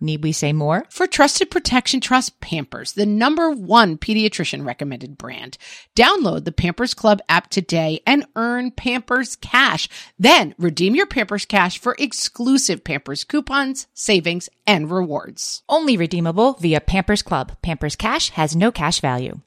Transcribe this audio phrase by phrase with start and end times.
[0.00, 0.84] Need we say more?
[0.90, 5.56] For trusted protection, trust Pampers, the number one pediatrician recommended brand.
[5.96, 9.88] Download the Pampers Club app today and earn Pampers Cash.
[10.18, 15.62] Then redeem your Pampers Cash for exclusive Pampers coupons, savings, and rewards.
[15.68, 17.56] Only redeemable via Pampers Club.
[17.62, 19.40] Pampers Cash has no cash value.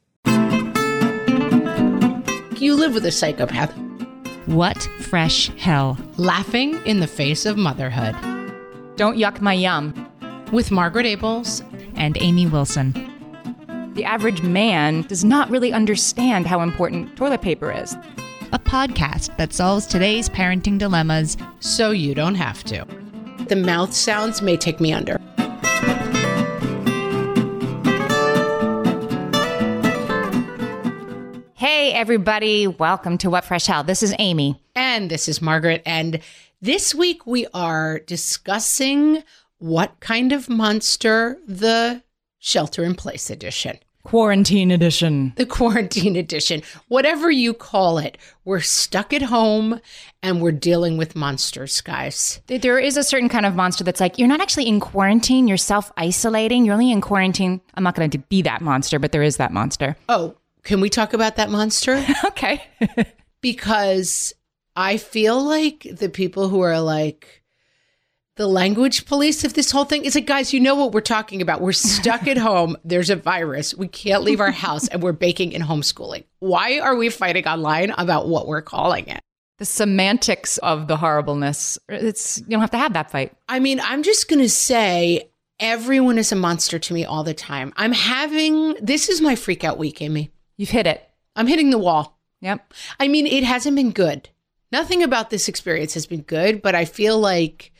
[2.58, 3.72] You live with a psychopath,
[4.48, 5.98] What fresh hell?
[6.18, 8.16] laughing in the face of motherhood.
[8.96, 10.07] Don't yuck my yum.
[10.52, 11.62] With Margaret Ables
[11.96, 12.94] And Amy Wilson.
[13.96, 17.96] The average man does not really understand how important toilet paper is.
[18.54, 21.36] a podcast that solves today's parenting dilemmas.
[21.60, 22.86] so you don't have to.
[23.50, 25.20] The mouth sounds may take me under.
[31.56, 32.68] Hey, everybody.
[32.68, 33.84] Welcome to What Fresh Hell.
[33.84, 34.62] This is Amy.
[34.76, 35.82] And this is Margaret.
[35.86, 36.20] And
[36.62, 39.24] this week we are discussing
[39.60, 42.04] what kind of monster the
[42.40, 45.34] shelter in place edition, Quarantine edition.
[45.36, 48.18] the quarantine edition, whatever you call it.
[48.46, 49.82] We're stuck at home
[50.24, 52.40] and we're dealing with monsters, guys.
[52.48, 55.58] There is a certain kind of monster that's like, you're not actually in quarantine, you're
[55.58, 57.60] self isolating, you're only in quarantine.
[57.74, 59.98] I'm not going to be that monster, but there is that monster.
[60.08, 62.02] Oh, can we talk about that monster?
[62.26, 62.64] Okay.
[63.42, 64.34] because
[64.76, 67.44] I feel like the people who are like
[68.38, 71.42] the language police of this whole thing is like, guys, you know what we're talking
[71.42, 71.62] about.
[71.62, 72.78] We're stuck at home.
[72.86, 73.76] There's a virus.
[73.76, 76.24] We can't leave our house and we're baking and homeschooling.
[76.40, 79.22] Why are we fighting online about what we're calling it?
[79.58, 81.80] the semantics of the horribleness.
[81.90, 83.34] It's, you don't have to have that fight.
[83.50, 87.34] I mean, I'm just going to say everyone is a monster to me all the
[87.34, 87.74] time.
[87.76, 90.32] I'm having this is my freak out week, Amy.
[90.58, 91.04] You've hit it.
[91.36, 92.20] I'm hitting the wall.
[92.42, 92.74] Yep.
[93.00, 94.30] I mean, it hasn't been good.
[94.72, 97.72] Nothing about this experience has been good, but I feel like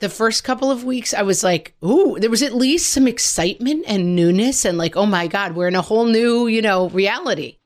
[0.00, 3.84] the first couple of weeks, I was like, ooh, there was at least some excitement
[3.88, 7.58] and newness and like, oh my God, we're in a whole new, you know, reality.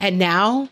[0.00, 0.68] And now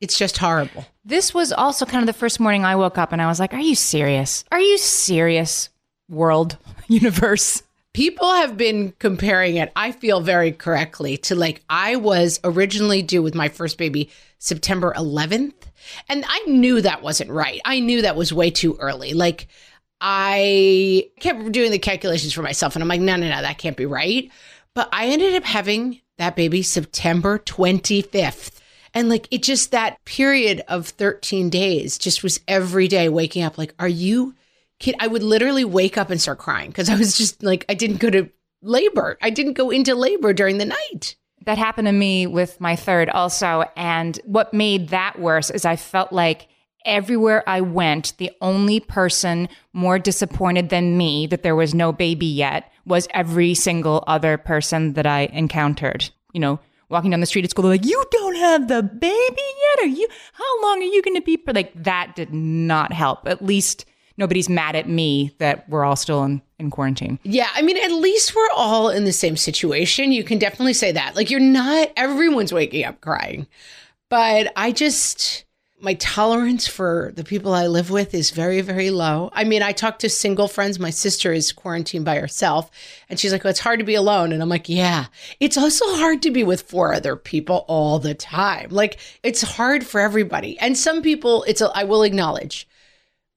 [0.00, 0.86] it's just horrible.
[1.04, 3.54] This was also kind of the first morning I woke up and I was like,
[3.54, 4.44] are you serious?
[4.52, 5.70] Are you serious?
[6.08, 6.56] World,
[6.88, 7.62] universe.
[7.92, 13.22] People have been comparing it, I feel very correctly, to like I was originally due
[13.22, 15.54] with my first baby September 11th.
[16.08, 17.60] And I knew that wasn't right.
[17.64, 19.12] I knew that was way too early.
[19.12, 19.48] Like
[20.00, 23.76] I kept doing the calculations for myself and I'm like, no, no, no, that can't
[23.76, 24.30] be right.
[24.74, 28.52] But I ended up having that baby September 25th.
[28.94, 33.58] And like it just that period of 13 days just was every day waking up
[33.58, 34.34] like, are you
[34.78, 34.96] kid?
[34.98, 37.98] I would literally wake up and start crying because I was just like, I didn't
[37.98, 38.28] go to
[38.62, 39.16] labor.
[39.22, 41.16] I didn't go into labor during the night.
[41.46, 43.64] That happened to me with my third also.
[43.76, 46.48] And what made that worse is I felt like
[46.84, 52.26] everywhere I went, the only person more disappointed than me that there was no baby
[52.26, 56.10] yet was every single other person that I encountered.
[56.32, 59.10] You know, walking down the street at school, they're like, You don't have the baby
[59.10, 59.84] yet?
[59.84, 61.36] Are you, how long are you going to be?
[61.36, 63.26] pre-" Like, that did not help.
[63.26, 63.86] At least
[64.16, 67.18] nobody's mad at me that we're all still in, in quarantine.
[67.22, 70.12] Yeah, I mean, at least we're all in the same situation.
[70.12, 71.16] You can definitely say that.
[71.16, 73.46] Like, you're not, everyone's waking up crying.
[74.10, 75.44] But I just,
[75.80, 79.30] my tolerance for the people I live with is very, very low.
[79.32, 80.78] I mean, I talk to single friends.
[80.78, 82.70] My sister is quarantined by herself,
[83.08, 84.32] and she's like, well, it's hard to be alone.
[84.32, 85.06] And I'm like, yeah,
[85.40, 88.68] it's also hard to be with four other people all the time.
[88.70, 90.58] Like, it's hard for everybody.
[90.58, 92.68] And some people, it's, a, I will acknowledge,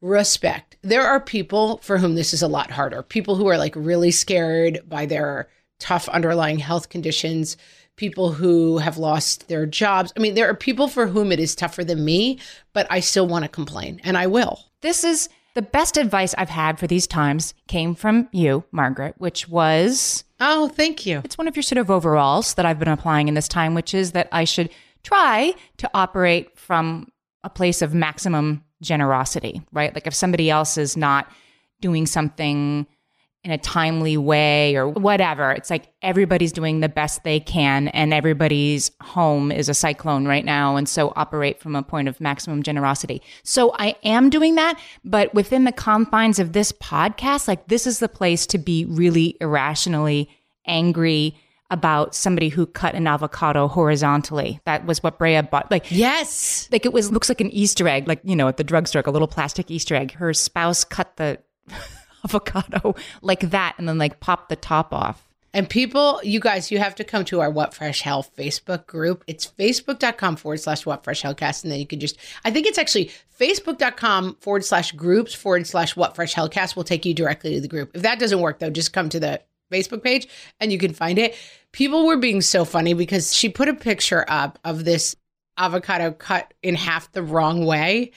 [0.02, 0.76] respect.
[0.82, 3.04] There are people for whom this is a lot harder.
[3.04, 5.48] People who are like really scared by their
[5.80, 7.56] tough underlying health conditions,
[7.96, 10.12] people who have lost their jobs.
[10.18, 12.40] I mean, there are people for whom it is tougher than me,
[12.74, 14.60] but I still want to complain and I will.
[14.82, 19.48] This is the best advice I've had for these times came from you, Margaret, which
[19.48, 21.22] was Oh, thank you.
[21.24, 23.94] it's one of your sort of overalls that I've been applying in this time, which
[23.94, 24.70] is that I should
[25.04, 27.12] try to operate from
[27.44, 29.94] a place of maximum generosity, right?
[29.94, 31.32] Like if somebody else is not
[31.82, 32.88] doing something
[33.44, 35.52] in a timely way or whatever.
[35.52, 40.46] It's like everybody's doing the best they can and everybody's home is a cyclone right
[40.46, 40.78] now.
[40.78, 43.22] And so operate from a point of maximum generosity.
[43.44, 48.00] So I am doing that, but within the confines of this podcast, like this is
[48.00, 50.30] the place to be really irrationally
[50.66, 51.36] angry
[51.70, 54.62] about somebody who cut an avocado horizontally.
[54.66, 55.70] That was what Brea bought.
[55.72, 56.70] Like Yes.
[56.72, 59.08] like it was looks like an Easter egg, like you know, at the drugstore, like
[59.08, 60.14] a little plastic Easter egg.
[60.14, 61.40] Her spouse cut the
[62.24, 65.28] avocado like that and then like pop the top off.
[65.56, 69.24] And people, you guys, you have to come to our What Fresh Hell Facebook group.
[69.28, 71.64] It's facebook.com forward slash What Fresh Hellcast.
[71.64, 75.96] And then you can just, I think it's actually facebook.com forward slash groups forward slash
[75.96, 77.92] What Fresh Hellcast will take you directly to the group.
[77.94, 79.42] If that doesn't work, though, just come to the
[79.72, 80.28] Facebook page
[80.60, 81.36] and you can find it.
[81.72, 85.16] People were being so funny because she put a picture up of this
[85.58, 88.12] avocado cut in half the wrong way.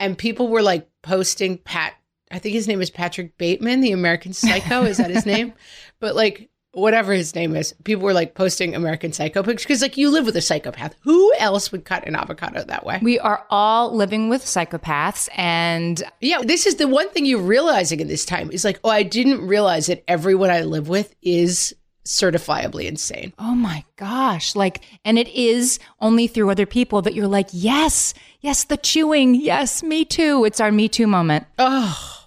[0.00, 1.94] And people were like posting Pat,
[2.30, 4.84] I think his name is Patrick Bateman, the American Psycho.
[4.84, 5.52] Is that his name?
[6.00, 9.96] But like, whatever his name is, people were like posting American Psycho pictures because like
[9.98, 10.94] you live with a psychopath.
[11.02, 13.00] Who else would cut an avocado that way?
[13.02, 18.00] We are all living with psychopaths and Yeah, this is the one thing you're realizing
[18.00, 21.74] in this time is like, oh, I didn't realize that everyone I live with is
[22.06, 23.32] certifiably insane.
[23.38, 28.14] oh my gosh, like and it is only through other people that you're like, "Yes,
[28.40, 29.34] yes, the chewing.
[29.34, 31.44] Yes, me too." It's our me too moment.
[31.58, 32.19] Oh,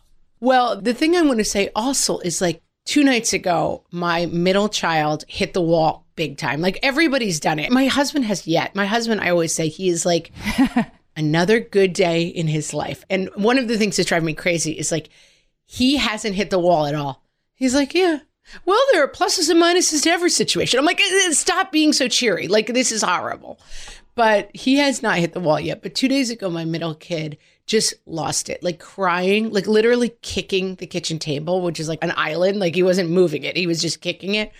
[0.44, 4.68] well, the thing I want to say also is like two nights ago, my middle
[4.68, 6.60] child hit the wall big time.
[6.60, 7.72] Like everybody's done it.
[7.72, 8.75] My husband has yet.
[8.75, 10.34] My husband, I always say, he is like
[11.16, 13.06] another good day in his life.
[13.10, 15.07] And one of the things that drive me crazy is like
[15.66, 17.24] he hasn't hit the wall at all.
[17.56, 18.19] He's like, yeah.
[18.66, 20.78] Well, there are pluses and minuses to every situation.
[20.78, 22.50] I'm like, "Eh, eh, stop being so cheery.
[22.50, 23.62] Like, this is horrible.
[24.16, 25.81] But he has not hit the wall yet.
[25.81, 30.75] But two days ago, my middle kid just lost it, like crying, like literally kicking
[30.75, 32.60] the kitchen table, which is like an island.
[32.60, 34.51] Like, he wasn't moving it, he was just kicking it.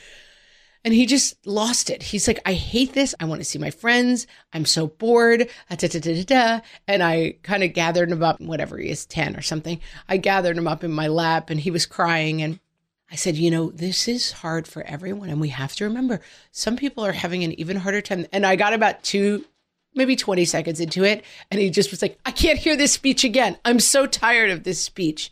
[0.86, 2.04] And he just lost it.
[2.04, 3.16] He's like, I hate this.
[3.18, 4.28] I want to see my friends.
[4.52, 5.48] I'm so bored.
[5.72, 6.60] Ah, da, da, da.
[6.90, 9.80] And I kind of gathered him up, whatever he is, 10 or something.
[10.10, 12.42] I gathered him up in my lap and he was crying.
[12.42, 12.60] And
[13.10, 15.30] I said, you know, this is hard for everyone.
[15.30, 16.20] And we have to remember
[16.52, 18.26] some people are having an even harder time.
[18.34, 19.46] And I got about two,
[19.96, 21.24] maybe 20 seconds into it.
[21.52, 23.58] And he just was like, I can't hear this speech again.
[23.66, 25.32] I'm so tired of this speech.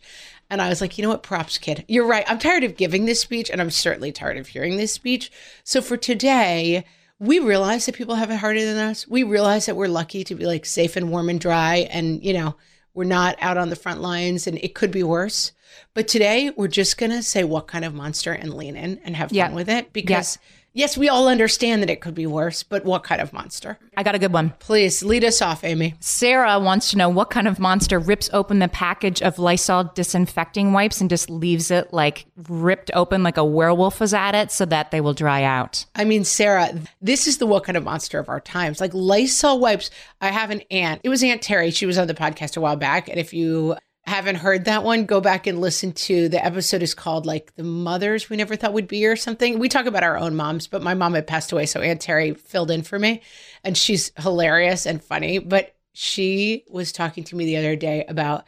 [0.50, 1.84] And I was like, you know what, props, kid.
[1.88, 2.24] You're right.
[2.28, 5.32] I'm tired of giving this speech, and I'm certainly tired of hearing this speech.
[5.64, 6.84] So for today,
[7.18, 9.08] we realize that people have it harder than us.
[9.08, 12.34] We realize that we're lucky to be like safe and warm and dry, and you
[12.34, 12.56] know,
[12.92, 15.52] we're not out on the front lines, and it could be worse.
[15.94, 19.30] But today, we're just gonna say what kind of monster and lean in and have
[19.30, 19.52] fun Yeah.
[19.54, 20.38] with it because.
[20.74, 23.78] Yes, we all understand that it could be worse, but what kind of monster?
[23.96, 24.54] I got a good one.
[24.58, 25.94] Please lead us off, Amy.
[26.00, 30.72] Sarah wants to know what kind of monster rips open the package of Lysol disinfecting
[30.72, 34.64] wipes and just leaves it like ripped open like a werewolf was at it so
[34.64, 35.84] that they will dry out.
[35.94, 36.72] I mean, Sarah,
[37.02, 38.80] this is the what kind of monster of our times.
[38.80, 39.90] Like Lysol wipes.
[40.22, 41.02] I have an aunt.
[41.04, 41.70] It was Aunt Terry.
[41.70, 43.08] She was on the podcast a while back.
[43.08, 46.94] And if you haven't heard that one, go back and listen to the episode is
[46.94, 49.58] called like the mothers we never thought would be or something.
[49.58, 51.66] We talk about our own moms, but my mom had passed away.
[51.66, 53.22] So Aunt Terry filled in for me
[53.62, 55.38] and she's hilarious and funny.
[55.38, 58.44] But she was talking to me the other day about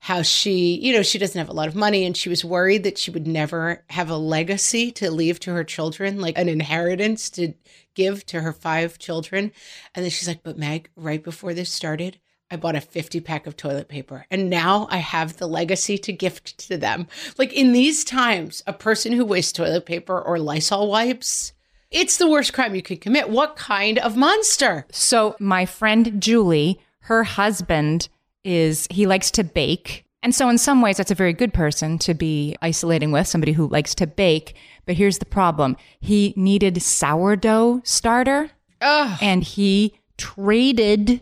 [0.00, 2.84] how she, you know, she doesn't have a lot of money and she was worried
[2.84, 7.30] that she would never have a legacy to leave to her children, like an inheritance
[7.30, 7.54] to
[7.94, 9.52] give to her five children.
[9.94, 12.18] And then she's like, but Meg, right before this started,
[12.50, 16.12] I bought a 50 pack of toilet paper and now I have the legacy to
[16.12, 17.08] gift to them.
[17.38, 21.52] Like in these times, a person who wastes toilet paper or Lysol wipes,
[21.90, 23.30] it's the worst crime you could commit.
[23.30, 24.86] What kind of monster?
[24.90, 28.08] So, my friend Julie, her husband
[28.44, 30.04] is, he likes to bake.
[30.22, 33.52] And so, in some ways, that's a very good person to be isolating with, somebody
[33.52, 34.56] who likes to bake.
[34.84, 38.50] But here's the problem he needed sourdough starter
[38.80, 39.18] Ugh.
[39.20, 41.20] and he traded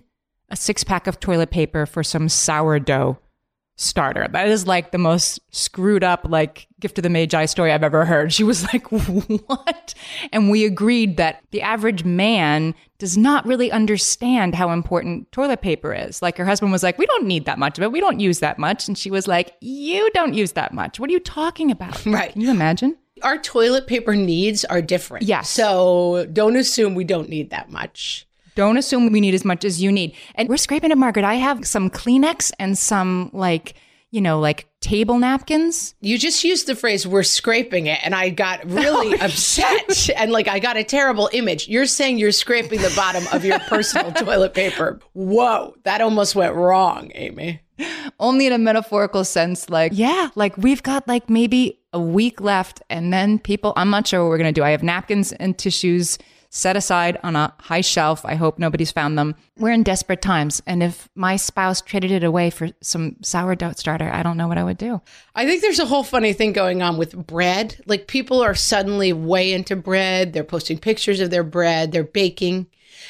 [0.55, 3.19] a six pack of toilet paper for some sourdough
[3.75, 4.29] starter.
[4.31, 8.05] That is like the most screwed up, like gift of the Magi story I've ever
[8.05, 8.33] heard.
[8.33, 8.87] She was like,
[9.47, 9.95] What?
[10.33, 15.93] And we agreed that the average man does not really understand how important toilet paper
[15.93, 16.23] is.
[16.23, 17.91] Like her husband was like, We don't need that much of it.
[17.91, 18.87] We don't use that much.
[18.87, 21.01] And she was like, You don't use that much.
[21.01, 22.07] What are you talking about?
[22.15, 22.31] Right.
[22.31, 22.97] Can you imagine?
[23.23, 25.27] Our toilet paper needs are different.
[25.27, 25.51] Yes.
[25.51, 28.29] So don't assume we don't need that much.
[28.55, 30.15] Don't assume we need as much as you need.
[30.35, 31.25] And we're scraping it, Margaret.
[31.25, 33.75] I have some Kleenex and some like,
[34.11, 35.95] you know, like table napkins.
[36.01, 40.31] You just used the phrase "we're scraping it," and I got really oh, upset, and
[40.31, 41.69] like I got a terrible image.
[41.69, 45.01] You're saying you're scraping the bottom of your personal toilet paper.
[45.15, 47.61] Whoa, that almost went wrong, Amy.
[48.21, 52.83] Only in a metaphorical sense, like yeah, like we've got like maybe a week left,
[52.89, 53.73] and then people.
[53.77, 54.63] I'm not sure what we're gonna do.
[54.63, 56.19] I have napkins and tissues
[56.55, 58.25] set aside on a high shelf.
[58.25, 59.35] I hope nobody's found them.
[59.59, 60.63] We're in desperate times.
[60.69, 64.57] And if my spouse traded it away for some sourdough starter, I don't know what
[64.57, 65.03] I would do.
[65.35, 67.83] I think there's a whole funny thing going on with bread.
[67.87, 70.33] Like people are suddenly way into bread.
[70.33, 72.69] They're posting pictures of their bread, they're baking.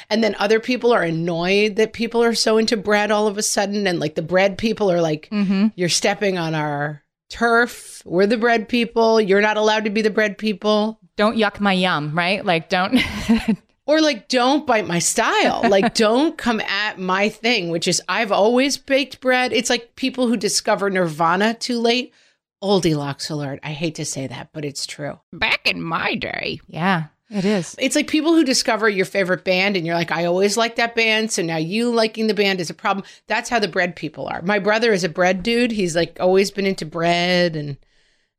[0.09, 3.43] And then other people are annoyed that people are so into bread all of a
[3.43, 3.85] sudden.
[3.85, 5.67] And like the bread people are like, mm-hmm.
[5.75, 8.01] you're stepping on our turf.
[8.05, 9.21] We're the bread people.
[9.21, 12.45] You're not allowed to be the bread people don't yuck my yum, right?
[12.45, 12.99] Like, don't.
[13.85, 15.61] or like, don't bite my style.
[15.69, 19.51] Like, don't come at my thing, which is I've always baked bread.
[19.51, 22.13] It's like people who discover Nirvana too late.
[22.61, 23.59] Oldilocks alert.
[23.61, 25.19] I hate to say that, but it's true.
[25.33, 26.61] Back in my day.
[26.67, 27.05] Yeah.
[27.29, 27.75] It is.
[27.79, 30.95] It's like people who discover your favorite band and you're like, I always liked that
[30.95, 31.31] band.
[31.31, 33.05] So now you liking the band is a problem.
[33.27, 34.41] That's how the bread people are.
[34.43, 35.71] My brother is a bread dude.
[35.71, 37.77] He's like always been into bread and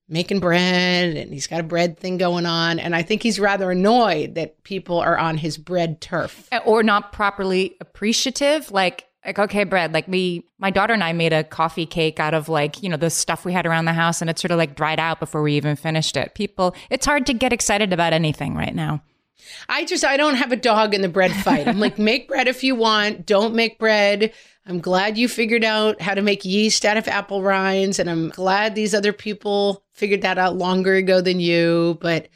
[0.08, 2.78] making bread and he's got a bread thing going on.
[2.78, 6.48] And I think he's rather annoyed that people are on his bread turf.
[6.52, 8.70] Uh, or not properly appreciative.
[8.70, 12.32] Like, like okay bread like we my daughter and i made a coffee cake out
[12.32, 14.56] of like you know the stuff we had around the house and it sort of
[14.56, 18.12] like dried out before we even finished it people it's hard to get excited about
[18.12, 19.02] anything right now
[19.68, 21.68] I just I don't have a dog in the bread fight.
[21.68, 24.32] I'm like make bread if you want, don't make bread.
[24.66, 28.30] I'm glad you figured out how to make yeast out of apple rinds and I'm
[28.30, 32.28] glad these other people figured that out longer ago than you, but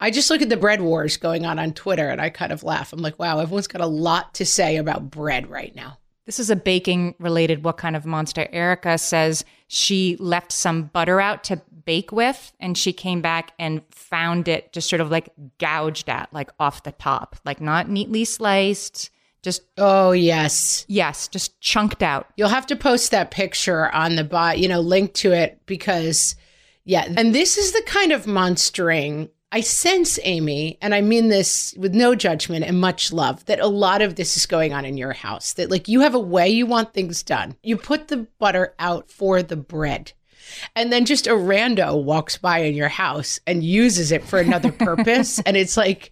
[0.00, 2.64] I just look at the bread wars going on on Twitter and I kind of
[2.64, 2.92] laugh.
[2.92, 5.98] I'm like, wow, everyone's got a lot to say about bread right now.
[6.26, 8.48] This is a baking related what kind of monster.
[8.50, 13.80] Erica says she left some butter out to bake with and she came back and
[13.90, 15.28] found it just sort of like
[15.58, 19.08] gouged at like off the top like not neatly sliced
[19.46, 24.24] just oh yes yes just chunked out you'll have to post that picture on the
[24.24, 26.34] bot you know link to it because
[26.84, 31.72] yeah and this is the kind of monstering I sense, Amy, and I mean this
[31.78, 34.96] with no judgment and much love, that a lot of this is going on in
[34.96, 35.52] your house.
[35.52, 37.54] That, like, you have a way you want things done.
[37.62, 40.12] You put the butter out for the bread.
[40.74, 44.72] And then just a rando walks by in your house and uses it for another
[44.72, 45.38] purpose.
[45.46, 46.10] and it's like,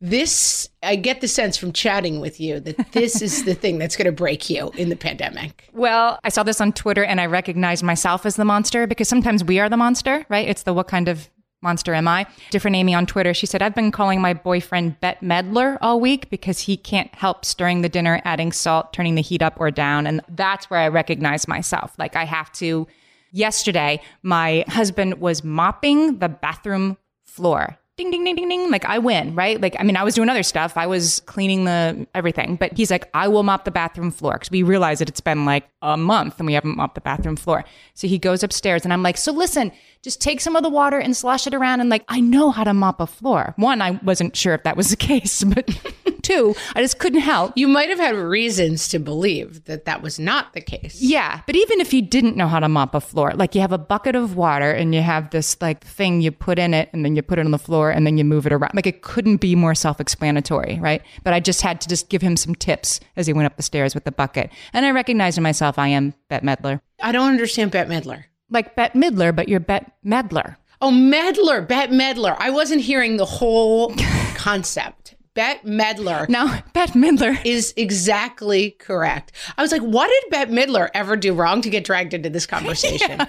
[0.00, 3.96] this, I get the sense from chatting with you that this is the thing that's
[3.96, 5.68] going to break you in the pandemic.
[5.72, 9.42] Well, I saw this on Twitter and I recognized myself as the monster because sometimes
[9.42, 10.48] we are the monster, right?
[10.48, 11.28] It's the what kind of
[11.62, 12.26] monster am I?
[12.50, 13.34] Different Amy on Twitter.
[13.34, 17.44] She said, I've been calling my boyfriend Bette Medler all week because he can't help
[17.44, 20.06] stirring the dinner, adding salt, turning the heat up or down.
[20.06, 21.94] And that's where I recognize myself.
[21.98, 22.86] Like I have to
[23.32, 27.78] yesterday, my husband was mopping the bathroom floor.
[27.98, 28.70] Ding, ding, ding, ding, ding.
[28.70, 29.60] Like I win, right?
[29.60, 30.76] Like, I mean, I was doing other stuff.
[30.76, 34.52] I was cleaning the everything, but he's like, I will mop the bathroom floor because
[34.52, 37.64] we realize that it's been like a month and we haven't mopped the bathroom floor.
[37.94, 40.98] So he goes upstairs and I'm like, so listen, just take some of the water
[40.98, 41.80] and slosh it around.
[41.80, 43.54] And like, I know how to mop a floor.
[43.56, 45.68] One, I wasn't sure if that was the case, but
[46.22, 47.52] two, I just couldn't help.
[47.56, 51.00] You might have had reasons to believe that that was not the case.
[51.00, 51.40] Yeah.
[51.46, 53.78] But even if you didn't know how to mop a floor, like you have a
[53.78, 57.16] bucket of water and you have this like thing you put in it and then
[57.16, 58.72] you put it on the floor and then you move it around.
[58.74, 61.02] Like it couldn't be more self explanatory, right?
[61.24, 63.62] But I just had to just give him some tips as he went up the
[63.62, 64.50] stairs with the bucket.
[64.72, 66.80] And I recognized in myself I am Bette Midler.
[67.02, 68.24] I don't understand Bette Midler.
[68.50, 70.56] Like Bette Midler, but you're Bette Medler.
[70.80, 72.36] Oh, Medler, Bette Medler.
[72.38, 73.94] I wasn't hearing the whole
[74.34, 75.16] concept.
[75.34, 76.26] Bette Medler.
[76.28, 79.32] Now, Bette Midler is exactly correct.
[79.56, 82.46] I was like, what did Bette Midler ever do wrong to get dragged into this
[82.46, 83.10] conversation?
[83.18, 83.26] yeah.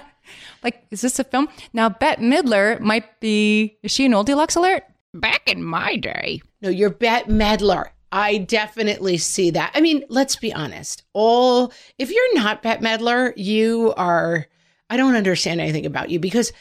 [0.64, 1.50] Like, is this a film?
[1.74, 4.84] Now, Bette Midler might be, is she an Oldilocks alert?
[5.14, 6.42] Back in my day.
[6.62, 7.92] No, you're Bette Medler.
[8.12, 9.72] I definitely see that.
[9.76, 11.04] I mean, let's be honest.
[11.14, 14.48] All if you're not Bette Medler, you are
[14.89, 16.51] I don't understand anything about you because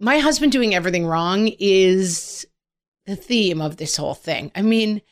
[0.00, 2.46] my husband doing everything wrong is
[3.06, 4.50] the theme of this whole thing.
[4.54, 5.02] I mean,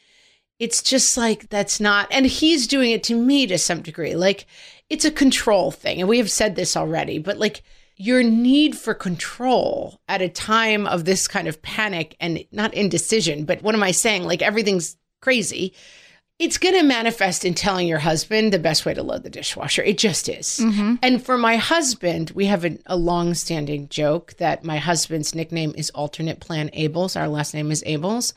[0.59, 4.15] it's just like that's not, and he's doing it to me to some degree.
[4.15, 4.47] Like
[4.91, 6.01] it's a control thing.
[6.01, 7.63] And we have said this already, but like
[7.97, 13.45] your need for control at a time of this kind of panic and not indecision,
[13.45, 14.25] but what am I saying?
[14.25, 15.75] Like everything's crazy
[16.39, 19.83] it's going to manifest in telling your husband the best way to load the dishwasher.
[19.83, 20.61] It just is.
[20.61, 20.97] Mm-hmm.
[21.03, 25.73] And for my husband, we have a, a long standing joke that my husband's nickname
[25.77, 27.19] is Alternate Plan Ables.
[27.19, 28.33] Our last name is Ables.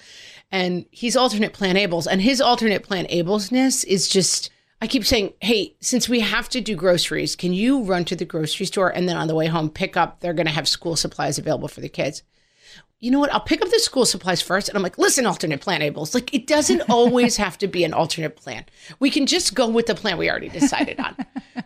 [0.52, 2.08] And he's Alternate Plan Ables.
[2.10, 6.62] And his Alternate Plan Ablesness is just I keep saying, hey, since we have to
[6.62, 9.70] do groceries, can you run to the grocery store and then on the way home
[9.70, 10.20] pick up?
[10.20, 12.24] They're going to have school supplies available for the kids.
[13.00, 13.32] You know what?
[13.34, 14.70] I'll pick up the school supplies first.
[14.70, 16.16] And I'm like, listen, alternate plan, Ables.
[16.16, 18.66] Like, it doesn't always have to be an alternate plan.
[19.00, 21.16] We can just go with the plan we already decided on.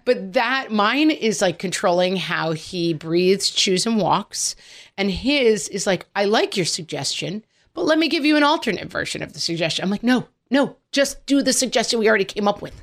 [0.05, 4.55] but that, mine is like controlling how he breathes, chews, and walks.
[4.97, 8.91] And his is like, I like your suggestion, but let me give you an alternate
[8.91, 9.83] version of the suggestion.
[9.83, 12.73] I'm like, no, no, just do the suggestion we already came up with.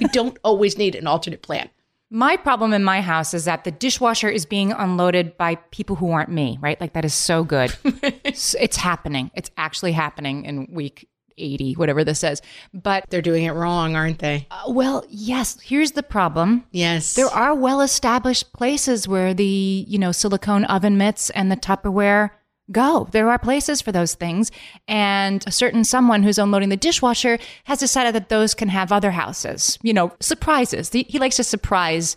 [0.00, 1.68] we don't always need an alternate plan.
[2.10, 6.10] My problem in my house is that the dishwasher is being unloaded by people who
[6.10, 6.80] aren't me, right?
[6.80, 7.76] Like that is so good.
[7.84, 9.30] it's, it's happening.
[9.34, 12.40] It's actually happening in week 80, whatever this says.
[12.72, 14.46] But They're doing it wrong, aren't they?
[14.50, 16.64] uh, well, yes, here's the problem.
[16.70, 17.14] Yes.
[17.14, 22.30] There are well-established places where the, you know, silicone oven mitts and the Tupperware
[22.70, 23.08] go.
[23.12, 24.50] There are places for those things.
[24.86, 29.10] And a certain someone who's unloading the dishwasher has decided that those can have other
[29.10, 30.90] houses, you know, surprises.
[30.90, 32.16] He, he likes to surprise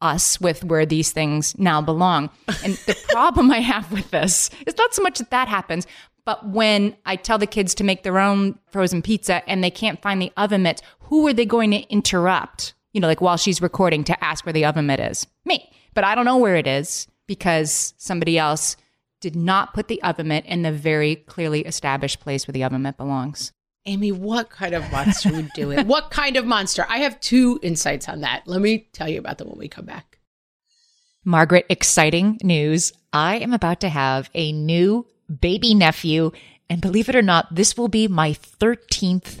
[0.00, 2.28] us with where these things now belong.
[2.64, 5.86] And the problem I have with this is not so much that that happens,
[6.24, 10.02] but when I tell the kids to make their own frozen pizza and they can't
[10.02, 12.74] find the oven mitts, who are they going to interrupt?
[12.92, 15.26] You know, like while she's recording to ask where the oven mitt is?
[15.44, 15.72] Me.
[15.94, 18.76] But I don't know where it is because somebody else
[19.22, 22.82] did not put the oven mitt in the very clearly established place where the oven
[22.82, 23.52] mitt belongs.
[23.86, 25.86] Amy, what kind of monster would do it?
[25.86, 26.84] What kind of monster?
[26.88, 28.42] I have two insights on that.
[28.46, 30.18] Let me tell you about them when we come back.
[31.24, 32.92] Margaret, exciting news.
[33.12, 35.06] I am about to have a new
[35.40, 36.32] baby nephew.
[36.68, 39.40] And believe it or not, this will be my 13th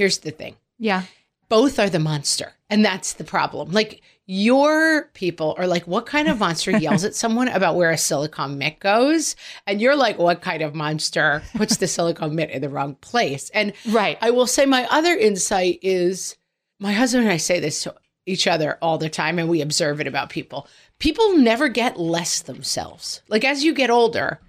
[0.00, 0.56] here's the thing.
[0.78, 1.02] Yeah.
[1.50, 2.54] Both are the monster.
[2.70, 3.70] And that's the problem.
[3.70, 7.98] Like your people are like, what kind of monster yells at someone about where a
[7.98, 9.36] silicone mitt goes?
[9.66, 13.50] And you're like, what kind of monster puts the silicone mitt in the wrong place?
[13.50, 14.16] And Right.
[14.22, 16.34] I will say my other insight is
[16.78, 20.00] my husband and I say this to each other all the time, and we observe
[20.00, 20.66] it about people.
[20.98, 23.20] People never get less themselves.
[23.28, 24.40] Like as you get older,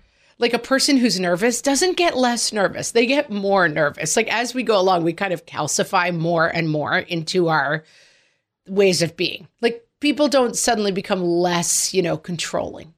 [0.42, 2.92] like a person who's nervous doesn't get less nervous.
[2.92, 4.18] They get more nervous.
[4.18, 7.84] Like as we go along, we kind of calcify more and more into our
[8.68, 9.48] ways of being.
[9.62, 12.94] Like people don't suddenly become less, you know, controlling.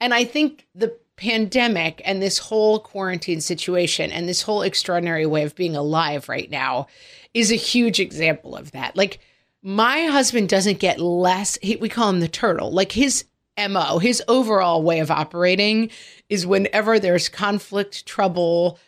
[0.00, 5.42] And I think the pandemic and this whole quarantine situation and this whole extraordinary way
[5.44, 6.86] of being alive right now
[7.34, 8.96] is a huge example of that.
[8.96, 9.20] Like
[9.62, 12.72] my husband doesn't get less, he, we call him the turtle.
[12.72, 13.24] Like his
[13.68, 15.90] MO, his overall way of operating
[16.28, 18.78] is whenever there's conflict, trouble,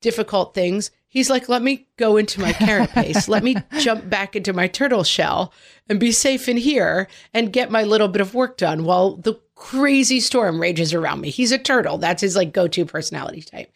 [0.00, 3.28] difficult things, He's like, let me go into my carapace.
[3.28, 5.52] let me jump back into my turtle shell
[5.88, 9.34] and be safe in here and get my little bit of work done while the
[9.60, 11.28] crazy storm rages around me.
[11.28, 11.98] He's a turtle.
[11.98, 13.70] That's his like go-to personality type.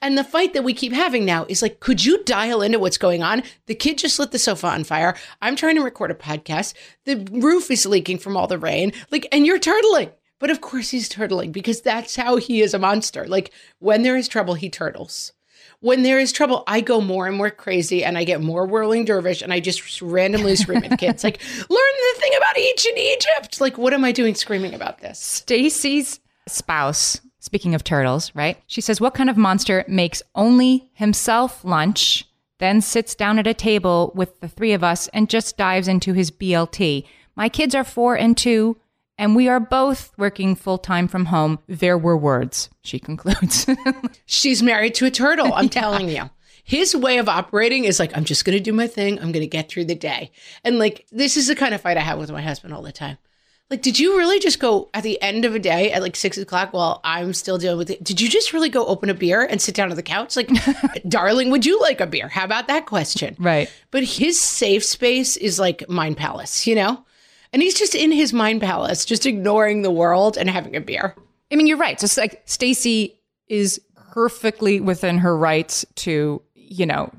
[0.00, 2.96] And the fight that we keep having now is like, could you dial into what's
[2.96, 3.42] going on?
[3.66, 5.14] The kid just lit the sofa on fire.
[5.42, 6.72] I'm trying to record a podcast.
[7.04, 8.92] The roof is leaking from all the rain.
[9.10, 10.10] Like, and you're turtling.
[10.38, 13.26] But of course he's turtling because that's how he is a monster.
[13.26, 15.32] Like when there is trouble, he turtles
[15.80, 19.04] when there is trouble, I go more and more crazy and I get more whirling
[19.04, 23.60] dervish and I just randomly scream at kids like, learn the thing about ancient Egypt.
[23.60, 25.18] Like, what am I doing screaming about this?
[25.18, 28.58] Stacy's spouse, speaking of turtles, right?
[28.66, 32.24] She says, What kind of monster makes only himself lunch,
[32.58, 36.12] then sits down at a table with the three of us and just dives into
[36.12, 37.06] his BLT?
[37.34, 38.76] My kids are four and two
[39.18, 41.58] and we are both working full time from home.
[41.66, 43.66] There were words, she concludes.
[44.26, 45.70] She's married to a turtle, I'm yeah.
[45.70, 46.30] telling you.
[46.64, 49.18] His way of operating is like, I'm just going to do my thing.
[49.18, 50.32] I'm going to get through the day.
[50.64, 52.90] And like, this is the kind of fight I have with my husband all the
[52.90, 53.18] time.
[53.70, 56.38] Like, did you really just go at the end of a day at like six
[56.38, 58.02] o'clock while I'm still dealing with it?
[58.02, 60.36] Did you just really go open a beer and sit down on the couch?
[60.36, 60.50] Like,
[61.08, 62.28] darling, would you like a beer?
[62.28, 63.36] How about that question?
[63.38, 63.72] Right.
[63.90, 67.04] But his safe space is like Mind Palace, you know?
[67.56, 71.14] And he's just in his mind palace, just ignoring the world and having a beer.
[71.50, 71.98] I mean, you're right.
[71.98, 73.80] Just like Stacy is
[74.12, 77.10] perfectly within her rights to, you know,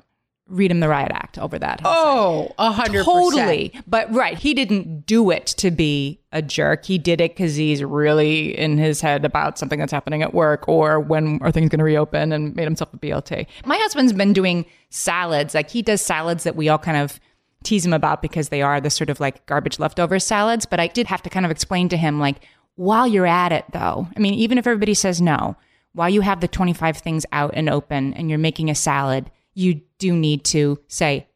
[0.45, 1.81] read him the riot act over that.
[1.83, 3.73] Oh, a hundred totally.
[3.87, 6.85] But right, he didn't do it to be a jerk.
[6.85, 10.67] He did it because he's really in his head about something that's happening at work
[10.67, 13.47] or when are things going to reopen, and made himself a BLT.
[13.65, 15.55] My husband's been doing salads.
[15.55, 17.19] Like he does salads that we all kind of
[17.67, 20.65] tease him about because they are the sort of like garbage leftover salads.
[20.65, 22.37] But I did have to kind of explain to him, like,
[22.75, 25.55] while you're at it, though, I mean, even if everybody says no,
[25.93, 29.81] while you have the 25 things out and open and you're making a salad, you
[29.97, 31.27] do need to say,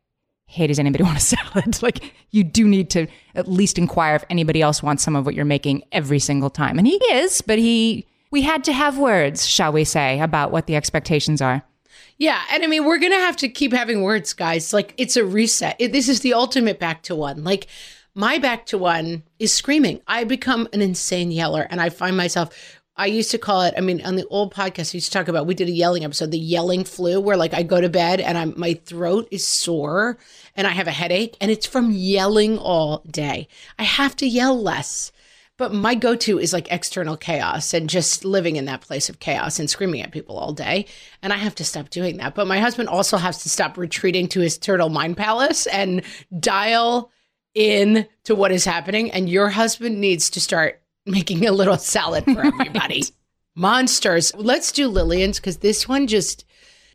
[0.46, 1.82] hey, does anybody want a salad?
[1.82, 5.36] like, you do need to at least inquire if anybody else wants some of what
[5.36, 6.78] you're making every single time.
[6.78, 10.67] And he is, but he, we had to have words, shall we say, about what
[10.67, 11.63] the expectations are.
[12.21, 12.39] Yeah.
[12.51, 14.73] And I mean, we're to have to keep having words, guys.
[14.73, 15.75] Like, it's a reset.
[15.79, 17.43] It, this is the ultimate back to one.
[17.43, 17.65] Like,
[18.13, 20.01] my back to one is screaming.
[20.07, 22.79] I become an insane yeller and I find myself.
[22.95, 25.29] I used to call it, I mean, on the old podcast, I used to talk
[25.29, 28.21] about, we did a yelling episode, the yelling flu, where like I go to bed
[28.21, 30.19] and I'm, my throat is sore
[30.55, 33.47] and I have a headache and it's from yelling all day.
[33.79, 35.12] I have to yell less.
[35.62, 39.19] But my go to is like external chaos and just living in that place of
[39.19, 40.88] chaos and screaming at people all day.
[41.21, 42.34] And I have to stop doing that.
[42.34, 46.02] But my husband also has to stop retreating to his turtle mind palace and
[46.39, 47.12] dial
[47.54, 49.12] in to what is happening.
[49.12, 52.80] And your husband needs to start making a little salad for everybody.
[52.80, 53.12] right.
[53.54, 54.34] Monsters.
[54.34, 56.43] Let's do Lillian's because this one just,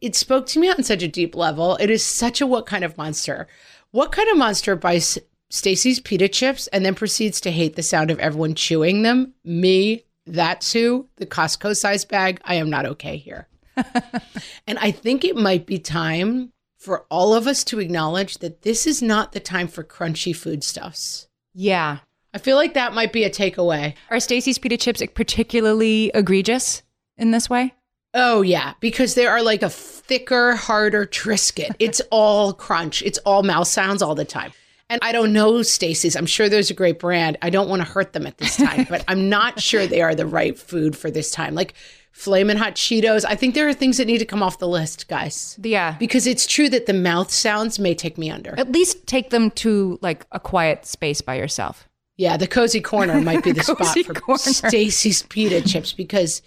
[0.01, 1.77] it spoke to me on such a deep level.
[1.77, 3.47] It is such a what kind of monster?
[3.93, 8.11] What kind of monster buys Stacy's pita chips and then proceeds to hate the sound
[8.11, 9.35] of everyone chewing them.
[9.45, 12.41] Me, that too, the Costco size bag.
[12.45, 13.49] I am not okay here.
[14.67, 18.87] and I think it might be time for all of us to acknowledge that this
[18.87, 21.29] is not the time for crunchy foodstuffs.
[21.55, 21.99] Yeah.
[22.35, 23.95] I feel like that might be a takeaway.
[24.11, 26.83] Are Stacy's pita chips particularly egregious
[27.17, 27.75] in this way?
[28.15, 31.75] Oh yeah, because they are like a thicker, harder Triscuit.
[31.79, 33.03] It's all crunch.
[33.03, 34.53] It's all mouth sounds all the time.
[34.89, 36.15] And I don't know Stacy's.
[36.15, 37.39] I'm sure there's a great brand.
[37.43, 40.15] I don't want to hurt them at this time, but I'm not sure they are
[40.15, 41.55] the right food for this time.
[41.55, 41.75] Like
[42.13, 43.25] flaming hot Cheetos.
[43.29, 45.59] I think there are things that need to come off the list, guys.
[45.63, 45.97] Yeah.
[45.99, 48.59] Because it's true that the mouth sounds may take me under.
[48.59, 51.89] At least take them to like a quiet space by yourself.
[52.17, 56.41] Yeah, the cozy corner might be the spot for Stacy's pita chips because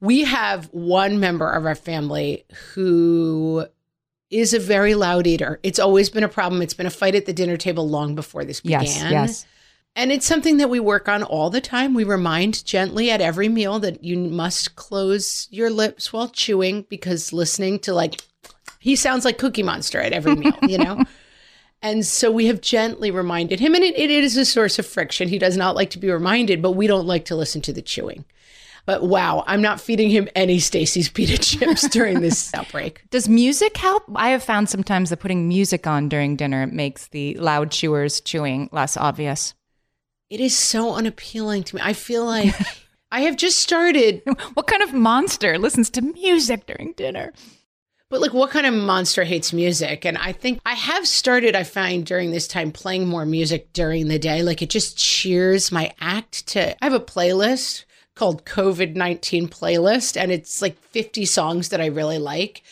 [0.00, 3.66] we have one member of our family who
[4.34, 5.60] is a very loud eater.
[5.62, 6.60] It's always been a problem.
[6.60, 8.82] It's been a fight at the dinner table long before this began.
[8.82, 9.46] Yes, yes.
[9.94, 11.94] And it's something that we work on all the time.
[11.94, 17.32] We remind gently at every meal that you must close your lips while chewing because
[17.32, 18.20] listening to like,
[18.80, 21.04] he sounds like Cookie Monster at every meal, you know?
[21.82, 25.28] and so we have gently reminded him, and it, it is a source of friction.
[25.28, 27.82] He does not like to be reminded, but we don't like to listen to the
[27.82, 28.24] chewing.
[28.86, 33.02] But wow, I'm not feeding him any Stacy's pita chips during this outbreak.
[33.10, 34.04] Does music help?
[34.14, 38.68] I have found sometimes that putting music on during dinner makes the loud chewers chewing
[38.72, 39.54] less obvious.
[40.28, 41.82] It is so unappealing to me.
[41.82, 42.54] I feel like
[43.10, 44.22] I have just started.
[44.54, 47.32] what kind of monster listens to music during dinner?
[48.10, 50.04] But like, what kind of monster hates music?
[50.04, 54.08] And I think I have started, I find during this time, playing more music during
[54.08, 54.42] the day.
[54.42, 56.72] Like, it just cheers my act to.
[56.84, 61.86] I have a playlist called COVID 19 playlist, and it's like 50 songs that I
[61.86, 62.62] really like.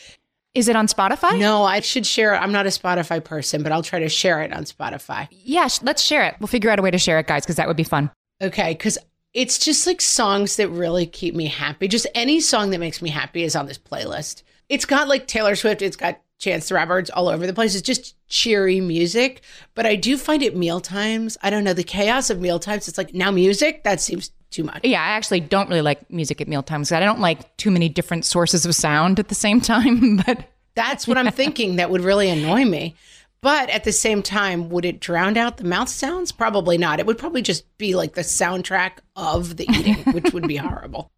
[0.55, 1.39] Is it on Spotify?
[1.39, 2.39] No, I should share it.
[2.39, 5.27] I'm not a Spotify person, but I'll try to share it on Spotify.
[5.31, 6.35] Yeah, sh- let's share it.
[6.41, 8.11] We'll figure out a way to share it, guys, because that would be fun.
[8.43, 8.99] Okay, because
[9.33, 11.89] it's just like songs that really keep me happy.
[11.89, 14.43] Just any song that makes me happy is on this playlist.
[14.69, 17.77] It's got like Taylor Swift, it's got Chance the Rapper, all over the place.
[17.77, 19.43] It's just cheery music.
[19.77, 21.39] But I do find it meal times.
[21.41, 22.89] I don't know, the chaos of meal times.
[22.89, 24.81] It's like now music, that seems too much.
[24.83, 26.91] Yeah, I actually don't really like music at mealtimes.
[26.91, 31.07] I don't like too many different sources of sound at the same time, but That's
[31.07, 32.97] what I'm thinking that would really annoy me.
[33.41, 36.33] But at the same time, would it drown out the mouth sounds?
[36.33, 36.99] Probably not.
[36.99, 41.12] It would probably just be like the soundtrack of the eating, which would be horrible.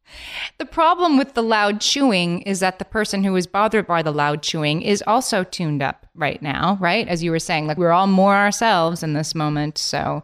[0.58, 4.12] The problem with the loud chewing is that the person who is bothered by the
[4.12, 7.08] loud chewing is also tuned up right now, right?
[7.08, 9.78] As you were saying, like we're all more ourselves in this moment.
[9.78, 10.22] So,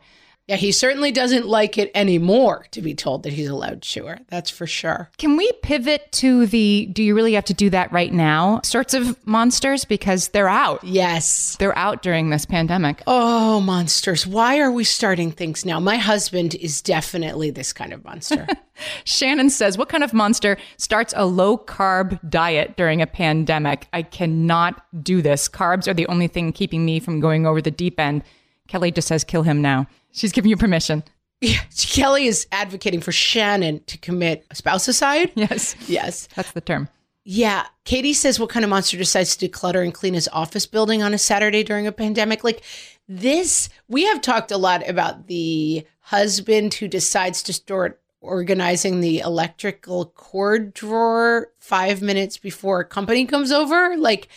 [0.50, 4.18] Yeah, he certainly doesn't like it anymore to be told that he's a loud chewer.
[4.26, 5.08] That's for sure.
[5.16, 8.92] can we pivot to the do you really have to do that right now sorts
[8.92, 10.82] of monsters because they're out.
[10.82, 11.54] Yes.
[11.60, 13.04] They're out during this pandemic.
[13.06, 14.26] Oh, monsters.
[14.26, 15.78] Why are we starting things now?
[15.78, 18.48] My husband is definitely this kind of monster.
[19.04, 23.86] Shannon says, What kind of monster starts a low carb diet during a pandemic?
[23.92, 25.48] I cannot do this.
[25.48, 28.24] Carbs are the only thing keeping me from going over the deep end.
[28.66, 29.86] Kelly just says, Kill him now.
[30.12, 31.03] She's giving you permission.
[31.40, 35.31] yeah, Kelly is advocating for Shannon to commit spousicide.
[35.35, 36.29] Yes, Yes.
[36.35, 36.88] that's the term.
[37.25, 37.66] Yeah.
[37.85, 41.14] Katie says, What kind of monster decides to declutter and clean his office building on
[41.14, 42.42] a Saturday during a pandemic?
[42.44, 42.62] Like
[43.09, 49.20] this, we have talked a lot about the husband who decides to start organizing the
[49.20, 53.96] electrical cord drawer five minutes before a company comes over.
[53.96, 54.29] Like,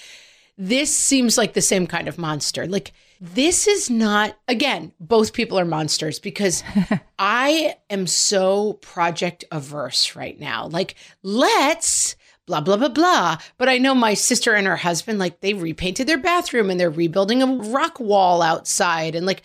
[0.57, 2.67] this seems like the same kind of monster.
[2.67, 6.63] Like, this is not, again, both people are monsters because
[7.19, 10.67] I am so project averse right now.
[10.67, 13.37] Like, let's blah, blah, blah, blah.
[13.57, 16.89] But I know my sister and her husband, like, they repainted their bathroom and they're
[16.89, 19.15] rebuilding a rock wall outside.
[19.15, 19.41] And like,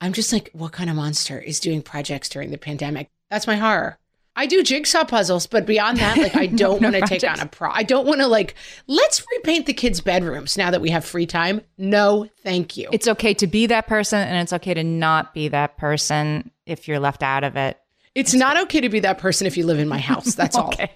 [0.00, 3.10] I'm just like, what kind of monster is doing projects during the pandemic?
[3.30, 3.99] That's my horror.
[4.36, 7.40] I do jigsaw puzzles, but beyond that, like I don't no want to take on
[7.40, 7.70] a pro.
[7.70, 8.54] I don't want to like
[8.86, 11.62] let's repaint the kids' bedrooms now that we have free time.
[11.76, 12.88] No, thank you.
[12.92, 16.86] It's okay to be that person, and it's okay to not be that person if
[16.86, 17.78] you're left out of it.
[18.14, 20.34] It's not okay to be that person if you live in my house.
[20.34, 20.68] That's all.
[20.68, 20.90] Okay.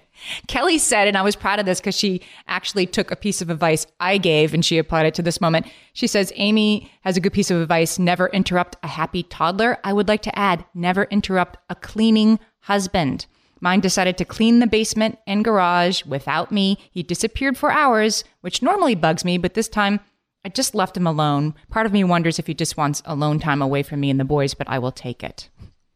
[0.47, 3.49] Kelly said, and I was proud of this because she actually took a piece of
[3.49, 5.67] advice I gave and she applied it to this moment.
[5.93, 9.77] She says, Amy has a good piece of advice never interrupt a happy toddler.
[9.83, 13.25] I would like to add, never interrupt a cleaning husband.
[13.61, 16.77] Mine decided to clean the basement and garage without me.
[16.91, 19.99] He disappeared for hours, which normally bugs me, but this time
[20.43, 21.55] I just left him alone.
[21.69, 24.25] Part of me wonders if he just wants alone time away from me and the
[24.25, 25.49] boys, but I will take it.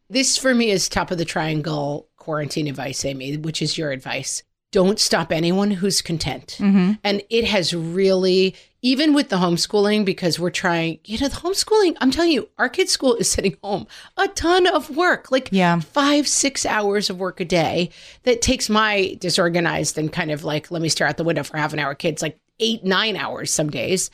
[0.09, 4.41] This for me is top of the triangle quarantine advice, Amy, which is your advice.
[4.71, 6.57] Don't stop anyone who's content.
[6.59, 6.93] Mm-hmm.
[7.03, 11.95] And it has really, even with the homeschooling, because we're trying, you know, the homeschooling,
[11.99, 13.87] I'm telling you, our kids' school is sitting home
[14.17, 15.79] a ton of work, like Yeah.
[15.79, 17.89] five, six hours of work a day
[18.23, 21.57] that takes my disorganized and kind of like, let me stare out the window for
[21.57, 24.09] half an hour kids, like eight, nine hours some days.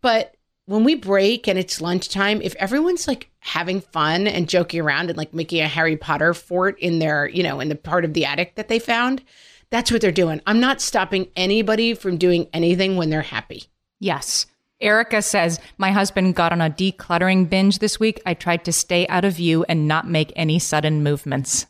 [0.00, 0.34] But
[0.66, 5.18] when we break and it's lunchtime, if everyone's like having fun and joking around and
[5.18, 8.24] like making a Harry Potter fort in their, you know, in the part of the
[8.24, 9.22] attic that they found,
[9.70, 10.40] that's what they're doing.
[10.46, 13.64] I'm not stopping anybody from doing anything when they're happy.
[14.00, 14.46] Yes.
[14.80, 18.20] Erica says, My husband got on a decluttering binge this week.
[18.26, 21.66] I tried to stay out of view and not make any sudden movements.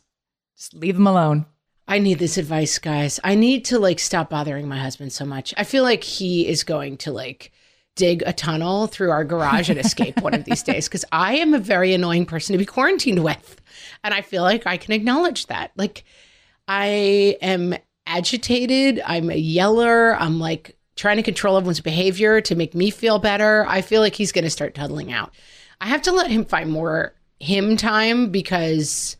[0.57, 1.45] Just leave him alone.
[1.87, 3.19] I need this advice, guys.
[3.23, 5.53] I need to like stop bothering my husband so much.
[5.55, 7.51] I feel like he is going to like
[7.95, 11.53] dig a tunnel through our garage and escape one of these days because I am
[11.53, 13.61] a very annoying person to be quarantined with.
[14.03, 15.71] And I feel like I can acknowledge that.
[15.75, 16.03] Like,
[16.67, 17.75] I am
[18.07, 19.01] agitated.
[19.05, 20.15] I'm a yeller.
[20.15, 23.65] I'm like trying to control everyone's behavior to make me feel better.
[23.67, 25.33] I feel like he's going to start tuddling out.
[25.81, 29.17] I have to let him find more him time because,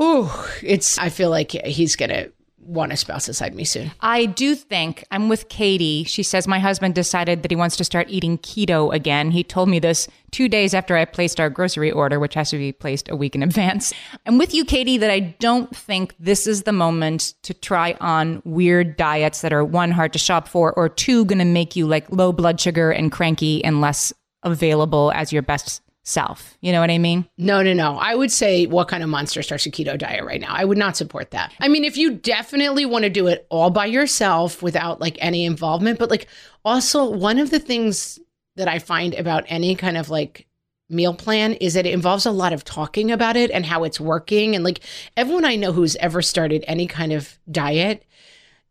[0.00, 0.30] ooh,
[0.62, 2.32] it's, I feel like he's going to
[2.68, 3.90] want a spouse aside me soon.
[4.00, 6.04] I do think I'm with Katie.
[6.04, 9.30] She says, My husband decided that he wants to start eating keto again.
[9.30, 12.58] He told me this two days after I placed our grocery order, which has to
[12.58, 13.94] be placed a week in advance.
[14.26, 18.42] I'm with you, Katie, that I don't think this is the moment to try on
[18.44, 21.86] weird diets that are one, hard to shop for, or two, going to make you
[21.86, 26.56] like low blood sugar and cranky and less available as your best self.
[26.60, 27.28] You know what I mean?
[27.36, 27.96] No, no, no.
[27.98, 30.52] I would say what kind of monster starts a keto diet right now?
[30.52, 31.52] I would not support that.
[31.60, 35.44] I mean, if you definitely want to do it all by yourself without like any
[35.44, 36.26] involvement, but like
[36.64, 38.18] also one of the things
[38.56, 40.46] that I find about any kind of like
[40.90, 44.00] meal plan is that it involves a lot of talking about it and how it's
[44.00, 44.54] working.
[44.54, 44.80] And like
[45.16, 48.04] everyone I know who's ever started any kind of diet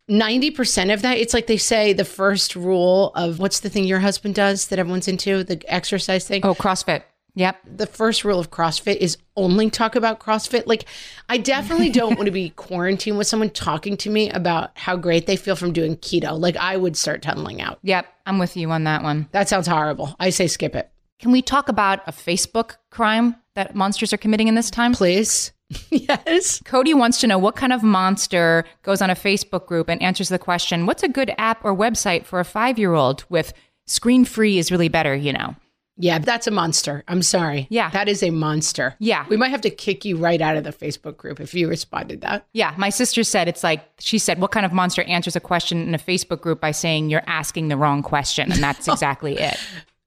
[0.09, 3.99] 90% of that, it's like they say the first rule of what's the thing your
[3.99, 6.45] husband does that everyone's into, the exercise thing.
[6.45, 7.03] Oh, CrossFit.
[7.37, 7.57] Yep.
[7.77, 10.63] The first rule of CrossFit is only talk about CrossFit.
[10.65, 10.85] Like,
[11.29, 15.27] I definitely don't want to be quarantined with someone talking to me about how great
[15.27, 16.39] they feel from doing keto.
[16.39, 17.77] Like, I would start tunneling out.
[17.83, 18.07] Yep.
[18.25, 19.29] I'm with you on that one.
[19.33, 20.15] That sounds horrible.
[20.19, 20.89] I say skip it.
[21.19, 24.93] Can we talk about a Facebook crime that monsters are committing in this time?
[24.93, 25.51] Please.
[25.91, 26.59] yes.
[26.65, 30.29] Cody wants to know what kind of monster goes on a Facebook group and answers
[30.29, 33.53] the question What's a good app or website for a five year old with
[33.85, 35.55] screen free is really better, you know?
[35.97, 37.03] Yeah, that's a monster.
[37.07, 37.67] I'm sorry.
[37.69, 37.89] Yeah.
[37.89, 38.95] That is a monster.
[38.99, 39.25] Yeah.
[39.29, 42.21] We might have to kick you right out of the Facebook group if you responded
[42.21, 42.45] that.
[42.53, 45.81] Yeah, my sister said it's like she said, "What kind of monster answers a question
[45.81, 48.93] in a Facebook group by saying you're asking the wrong question?" And that's oh.
[48.93, 49.57] exactly it.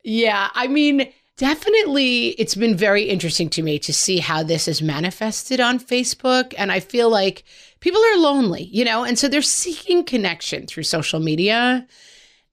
[0.04, 4.82] Yeah, I mean, definitely it's been very interesting to me to see how this is
[4.82, 6.54] manifested on Facebook.
[6.58, 7.44] And I feel like
[7.80, 11.86] people are lonely, you know, and so they're seeking connection through social media.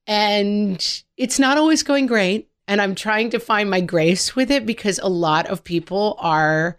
[0.08, 2.50] And it's not always going great.
[2.67, 6.77] And I'm trying to find my grace with it because a lot of people are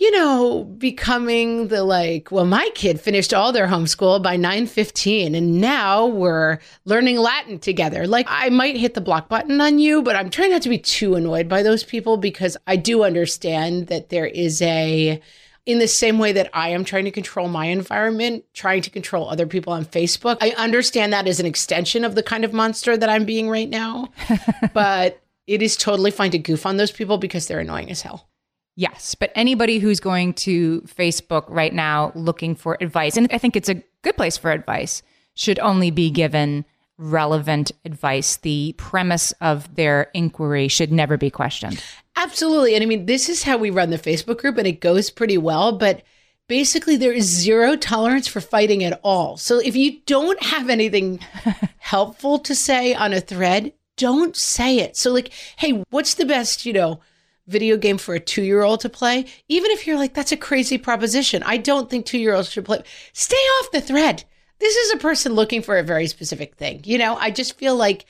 [0.00, 5.60] you know, becoming the like, well, my kid finished all their homeschool by 9:15 and
[5.60, 8.06] now we're learning Latin together.
[8.06, 10.78] Like I might hit the block button on you, but I'm trying not to be
[10.78, 15.20] too annoyed by those people because I do understand that there is a
[15.66, 19.28] in the same way that I am trying to control my environment, trying to control
[19.28, 20.38] other people on Facebook.
[20.40, 23.68] I understand that as an extension of the kind of monster that I'm being right
[23.68, 24.08] now.
[24.74, 28.28] but it is totally fine to goof on those people because they're annoying as hell.
[28.76, 33.56] Yes, but anybody who's going to Facebook right now looking for advice, and I think
[33.56, 35.02] it's a good place for advice,
[35.34, 36.64] should only be given
[36.96, 38.36] relevant advice.
[38.36, 41.82] The premise of their inquiry should never be questioned.
[42.22, 42.74] Absolutely.
[42.74, 45.38] And I mean, this is how we run the Facebook group, and it goes pretty
[45.38, 45.72] well.
[45.72, 46.02] But
[46.48, 49.38] basically, there is zero tolerance for fighting at all.
[49.38, 51.20] So if you don't have anything
[51.78, 54.98] helpful to say on a thread, don't say it.
[54.98, 57.00] So, like, hey, what's the best, you know,
[57.46, 59.24] video game for a two year old to play?
[59.48, 61.42] Even if you're like, that's a crazy proposition.
[61.44, 62.82] I don't think two year olds should play.
[63.14, 64.24] Stay off the thread.
[64.58, 66.82] This is a person looking for a very specific thing.
[66.84, 68.04] You know, I just feel like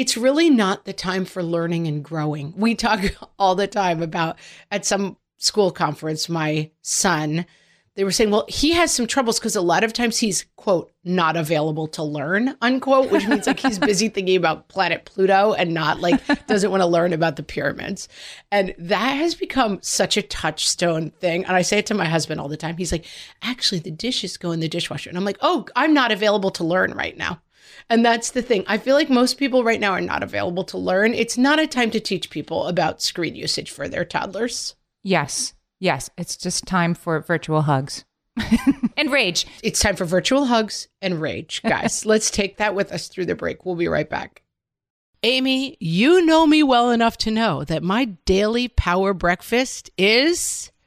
[0.00, 2.54] it's really not the time for learning and growing.
[2.56, 3.02] We talk
[3.38, 4.38] all the time about
[4.70, 7.44] at some school conference, my son,
[7.96, 10.90] they were saying, well, he has some troubles because a lot of times he's, quote,
[11.04, 15.74] not available to learn, unquote, which means like he's busy thinking about planet Pluto and
[15.74, 18.08] not like doesn't want to learn about the pyramids.
[18.50, 21.44] And that has become such a touchstone thing.
[21.44, 22.78] And I say it to my husband all the time.
[22.78, 23.04] He's like,
[23.42, 25.10] actually, the dishes go in the dishwasher.
[25.10, 27.42] And I'm like, oh, I'm not available to learn right now.
[27.88, 28.64] And that's the thing.
[28.66, 31.14] I feel like most people right now are not available to learn.
[31.14, 34.74] It's not a time to teach people about screen usage for their toddlers.
[35.02, 38.04] Yes, yes, it's just time for virtual hugs
[38.96, 39.46] and rage.
[39.62, 41.62] It's time for virtual hugs and rage.
[41.62, 43.64] Guys, let's take that with us through the break.
[43.64, 44.42] We'll be right back.
[45.22, 50.69] Amy, you know me well enough to know that my daily power breakfast is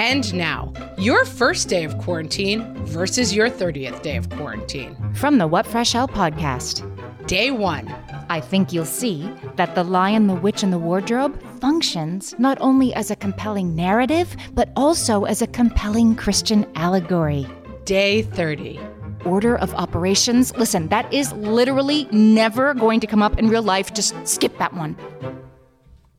[0.00, 4.96] And now, your first day of quarantine versus your 30th day of quarantine.
[5.12, 6.80] From the What Fresh Hell podcast.
[7.26, 7.86] Day one.
[8.30, 12.94] I think you'll see that The Lion, the Witch, and the Wardrobe functions not only
[12.94, 17.46] as a compelling narrative, but also as a compelling Christian allegory.
[17.84, 18.80] Day 30.
[19.26, 20.56] Order of operations.
[20.56, 23.92] Listen, that is literally never going to come up in real life.
[23.92, 24.96] Just skip that one.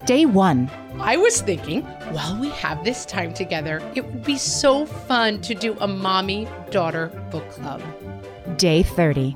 [0.05, 0.69] Day one.
[0.99, 5.53] I was thinking, while we have this time together, it would be so fun to
[5.53, 7.83] do a mommy daughter book club.
[8.57, 9.35] Day 30.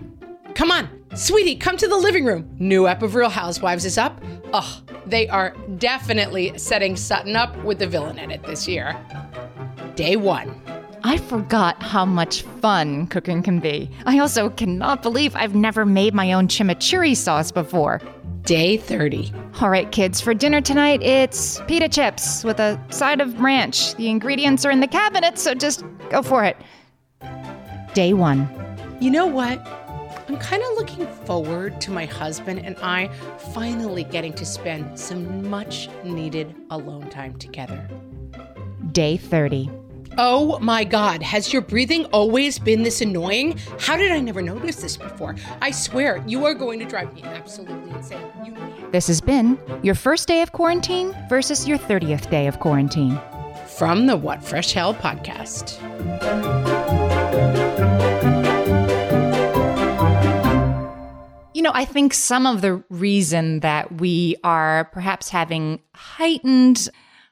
[0.55, 2.49] Come on, sweetie, come to the living room.
[2.57, 4.19] New ep of Real Housewives is up.
[4.53, 8.97] Ugh, they are definitely setting Sutton up with the villain in it this year.
[9.95, 10.59] Day one.
[11.03, 13.91] I forgot how much fun cooking can be.
[14.07, 18.01] I also cannot believe I've never made my own chimichurri sauce before.
[18.45, 19.33] Day 30.
[19.59, 23.95] All right, kids, for dinner tonight, it's pita chips with a side of ranch.
[23.95, 26.55] The ingredients are in the cabinet, so just go for it.
[27.95, 28.47] Day one.
[29.01, 29.65] You know what?
[30.27, 33.07] I'm kind of looking forward to my husband and I
[33.53, 37.89] finally getting to spend some much needed alone time together.
[38.91, 39.71] Day 30.
[40.17, 43.57] Oh my God, has your breathing always been this annoying?
[43.79, 45.35] How did I never notice this before?
[45.61, 48.21] I swear, you are going to drive me absolutely insane.
[48.45, 48.55] You
[48.91, 53.19] This has been your first day of quarantine versus your 30th day of quarantine.
[53.77, 55.81] From the What Fresh Hell podcast.
[61.53, 66.87] You know, I think some of the reason that we are perhaps having heightened,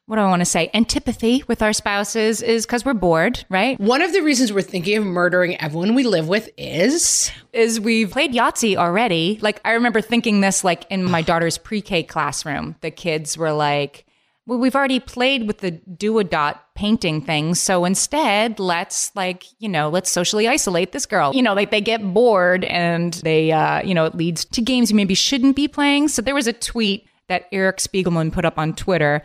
[0.05, 3.79] what do I want to say, antipathy with our spouses is because we're bored, right?
[3.79, 8.11] One of the reasons we're thinking of murdering everyone we live with is Is we've
[8.11, 9.39] played Yahtzee already.
[9.41, 12.75] Like, I remember thinking this, like, in my daughter's pre K classroom.
[12.81, 14.05] The kids were like,
[14.45, 17.55] well, we've already played with the do a dot painting thing.
[17.55, 21.33] So instead, let's like, you know, let's socially isolate this girl.
[21.33, 24.91] You know, like they get bored and they, uh, you know, it leads to games
[24.91, 26.09] you maybe shouldn't be playing.
[26.09, 29.23] So there was a tweet that Eric Spiegelman put up on Twitter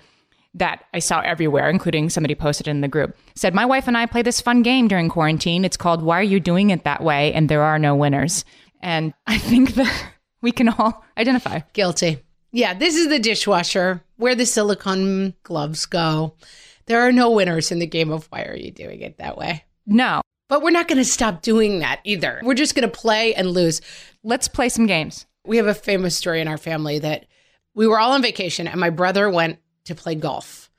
[0.55, 3.17] that I saw everywhere, including somebody posted in the group.
[3.35, 5.65] Said, My wife and I play this fun game during quarantine.
[5.65, 7.33] It's called Why Are You Doing It That Way?
[7.33, 8.45] And there are no winners.
[8.81, 10.05] And I think that
[10.43, 11.61] we can all identify.
[11.73, 12.19] guilty.
[12.51, 16.35] Yeah, this is the dishwasher where the silicone gloves go.
[16.87, 19.65] There are no winners in the game of why are you doing it that way?
[19.87, 22.41] No, But we're not going to stop doing that either.
[22.43, 23.83] We're just going to play and lose.
[24.25, 25.27] let's play some games.
[25.45, 27.27] We have a famous story in our family that
[27.75, 30.71] we were all on vacation and my brother went to play golf.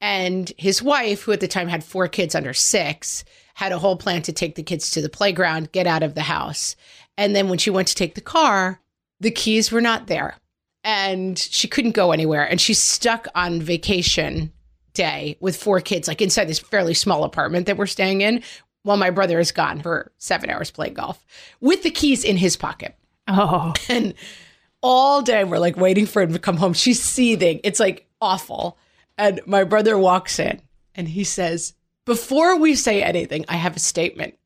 [0.00, 3.96] And his wife, who at the time had four kids under six, had a whole
[3.96, 6.76] plan to take the kids to the playground, get out of the house.
[7.16, 8.80] And then when she went to take the car,
[9.18, 10.36] the keys were not there.
[10.84, 12.48] And she couldn't go anywhere.
[12.48, 14.52] And she's stuck on vacation
[14.94, 18.42] day with four kids, like inside this fairly small apartment that we're staying in,
[18.84, 21.24] while my brother is gone for seven hours playing golf
[21.60, 22.94] with the keys in his pocket.
[23.26, 24.14] Oh, And
[24.82, 26.72] all day we're like waiting for him to come home.
[26.72, 27.60] She's seething.
[27.64, 28.78] It's like awful.
[29.16, 30.60] And my brother walks in
[30.94, 34.38] and he says, Before we say anything, I have a statement.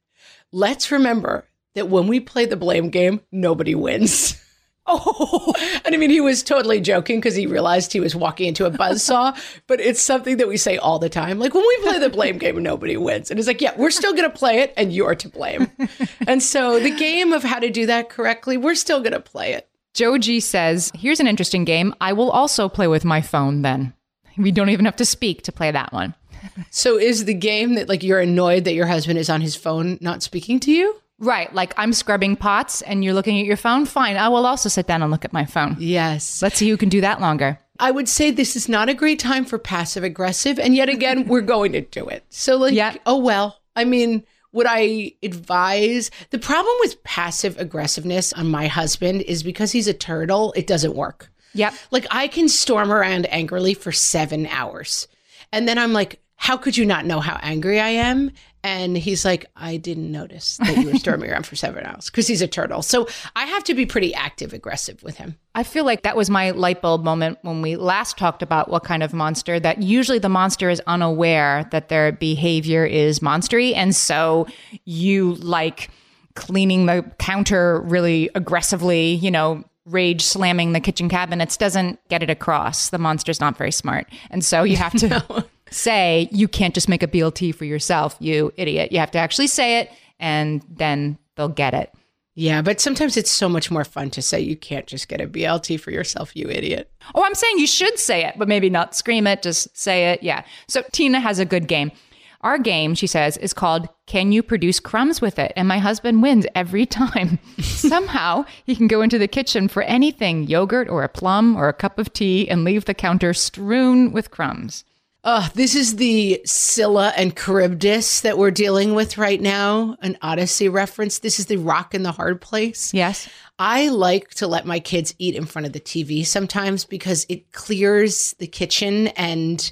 [0.52, 4.38] Let's remember that when we play the blame game, nobody wins.
[4.84, 5.54] Oh,
[5.84, 8.70] and I mean, he was totally joking because he realized he was walking into a
[8.70, 11.38] buzzsaw, but it's something that we say all the time.
[11.38, 13.30] Like when we play the blame game, nobody wins.
[13.30, 15.70] And it's like, yeah, we're still going to play it and you're to blame.
[16.26, 19.52] and so the game of how to do that correctly, we're still going to play
[19.52, 19.68] it.
[19.94, 21.94] Joe G says, Here's an interesting game.
[22.00, 23.92] I will also play with my phone then.
[24.38, 26.14] We don't even have to speak to play that one.
[26.70, 29.96] So is the game that like you're annoyed that your husband is on his phone
[30.00, 30.96] not speaking to you?
[31.20, 31.54] Right.
[31.54, 33.86] Like I'm scrubbing pots and you're looking at your phone.
[33.86, 34.16] Fine.
[34.16, 35.76] I will also sit down and look at my phone.
[35.78, 36.42] Yes.
[36.42, 37.60] Let's see who can do that longer.
[37.78, 41.28] I would say this is not a great time for passive aggressive and yet again
[41.28, 42.24] we're going to do it.
[42.28, 42.96] So like Yeah.
[43.06, 43.60] oh well.
[43.76, 46.10] I mean, Would I advise?
[46.30, 50.94] The problem with passive aggressiveness on my husband is because he's a turtle, it doesn't
[50.94, 51.30] work.
[51.54, 51.74] Yep.
[51.90, 55.08] Like I can storm around angrily for seven hours.
[55.52, 58.32] And then I'm like, how could you not know how angry I am?
[58.64, 62.28] And he's like, I didn't notice that you were storming around for seven hours because
[62.28, 62.82] he's a turtle.
[62.82, 65.36] So I have to be pretty active aggressive with him.
[65.54, 68.84] I feel like that was my light bulb moment when we last talked about what
[68.84, 73.74] kind of monster that usually the monster is unaware that their behavior is monstery.
[73.74, 74.46] And so
[74.84, 75.90] you like
[76.34, 82.30] cleaning the counter really aggressively, you know, rage slamming the kitchen cabinets doesn't get it
[82.30, 82.90] across.
[82.90, 84.06] The monster's not very smart.
[84.30, 88.52] And so you have to say, you can't just make a BLT for yourself, you
[88.56, 88.92] idiot.
[88.92, 91.92] You have to actually say it and then they'll get it.
[92.34, 95.26] Yeah, but sometimes it's so much more fun to say you can't just get a
[95.26, 96.90] BLT for yourself, you idiot.
[97.14, 100.22] Oh, I'm saying you should say it, but maybe not scream it, just say it.
[100.22, 100.44] Yeah.
[100.66, 101.92] So Tina has a good game.
[102.40, 105.52] Our game, she says, is called Can You Produce Crumbs with It?
[105.54, 107.38] And my husband wins every time.
[107.60, 111.74] Somehow he can go into the kitchen for anything yogurt or a plum or a
[111.74, 114.84] cup of tea and leave the counter strewn with crumbs.
[115.24, 120.68] Uh, this is the Scylla and Charybdis that we're dealing with right now, an Odyssey
[120.68, 121.20] reference.
[121.20, 122.92] This is the rock in the hard place.
[122.92, 123.28] Yes.
[123.56, 127.52] I like to let my kids eat in front of the TV sometimes because it
[127.52, 129.70] clears the kitchen and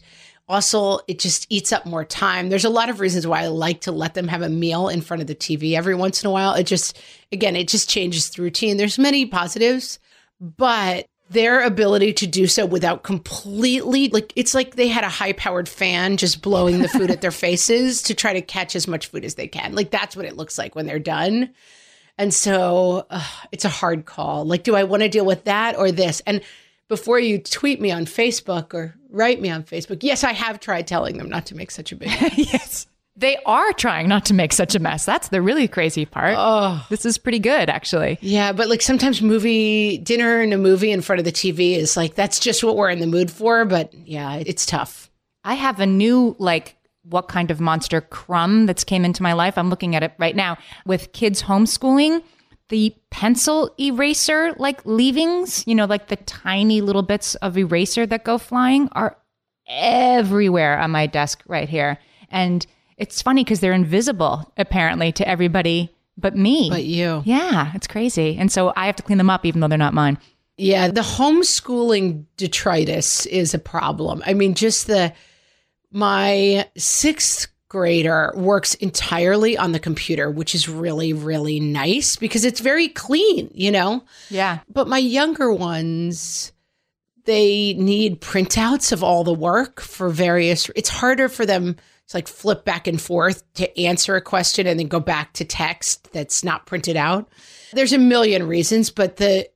[0.48, 2.48] also it just eats up more time.
[2.48, 5.00] There's a lot of reasons why I like to let them have a meal in
[5.00, 6.54] front of the TV every once in a while.
[6.54, 6.96] It just,
[7.32, 8.76] again, it just changes the routine.
[8.76, 9.98] There's many positives,
[10.40, 15.32] but their ability to do so without completely like it's like they had a high
[15.32, 19.06] powered fan just blowing the food at their faces to try to catch as much
[19.06, 19.74] food as they can.
[19.74, 21.50] Like that's what it looks like when they're done.
[22.18, 24.44] And so uh, it's a hard call.
[24.44, 26.20] Like, do I want to deal with that or this?
[26.26, 26.42] And
[26.88, 30.86] before you tweet me on Facebook or write me on Facebook, yes, I have tried
[30.86, 32.86] telling them not to make such a big yes.
[33.20, 35.04] They are trying not to make such a mess.
[35.04, 36.36] That's the really crazy part.
[36.38, 36.86] Oh.
[36.88, 38.18] This is pretty good, actually.
[38.22, 41.98] Yeah, but like sometimes movie dinner and a movie in front of the TV is
[41.98, 43.66] like that's just what we're in the mood for.
[43.66, 45.10] But yeah, it's tough.
[45.44, 49.58] I have a new like what kind of monster crumb that's came into my life.
[49.58, 50.56] I'm looking at it right now
[50.86, 52.22] with kids homeschooling.
[52.70, 58.24] The pencil eraser like leavings, you know, like the tiny little bits of eraser that
[58.24, 59.18] go flying are
[59.66, 61.98] everywhere on my desk right here.
[62.30, 62.64] And
[63.00, 66.68] it's funny because they're invisible apparently to everybody but me.
[66.68, 67.22] But you.
[67.24, 68.36] Yeah, it's crazy.
[68.38, 70.18] And so I have to clean them up even though they're not mine.
[70.58, 74.22] Yeah, the homeschooling detritus is a problem.
[74.26, 75.14] I mean, just the
[75.90, 82.60] my sixth grader works entirely on the computer, which is really, really nice because it's
[82.60, 84.04] very clean, you know?
[84.28, 84.58] Yeah.
[84.68, 86.52] But my younger ones,
[87.24, 91.76] they need printouts of all the work for various it's harder for them
[92.14, 96.12] like flip back and forth to answer a question and then go back to text
[96.12, 97.28] that's not printed out.
[97.72, 99.48] There's a million reasons, but the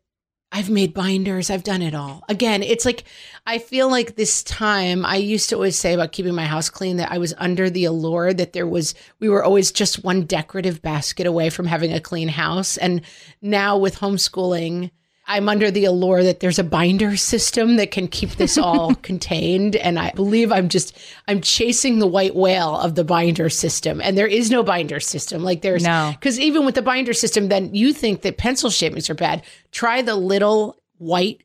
[0.52, 2.22] I've made binders, I've done it all.
[2.28, 3.02] Again, it's like
[3.44, 6.98] I feel like this time I used to always say about keeping my house clean
[6.98, 10.80] that I was under the allure that there was we were always just one decorative
[10.80, 13.00] basket away from having a clean house and
[13.42, 14.92] now with homeschooling
[15.26, 19.74] I'm under the allure that there's a binder system that can keep this all contained.
[19.76, 20.96] And I believe I'm just,
[21.28, 24.00] I'm chasing the white whale of the binder system.
[24.02, 25.42] And there is no binder system.
[25.42, 26.10] Like there's, No.
[26.12, 29.42] because even with the binder system, then you think that pencil shavings are bad.
[29.72, 31.42] Try the little white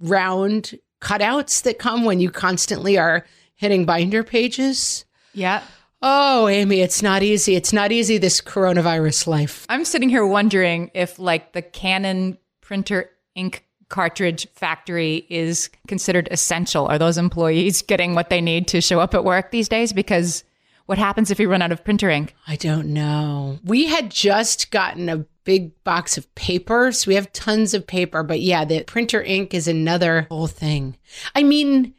[0.00, 5.04] round cutouts that come when you constantly are hitting binder pages.
[5.34, 5.62] Yeah.
[6.02, 7.56] Oh, Amy, it's not easy.
[7.56, 9.66] It's not easy, this coronavirus life.
[9.68, 16.86] I'm sitting here wondering if like the Canon printer ink cartridge factory is considered essential.
[16.86, 19.92] Are those employees getting what they need to show up at work these days?
[19.92, 20.42] Because
[20.86, 22.34] what happens if we run out of printer ink?
[22.46, 23.58] I don't know.
[23.64, 28.22] We had just gotten a big box of paper, so we have tons of paper.
[28.22, 30.96] But yeah, the printer ink is another whole thing.
[31.34, 31.94] I mean,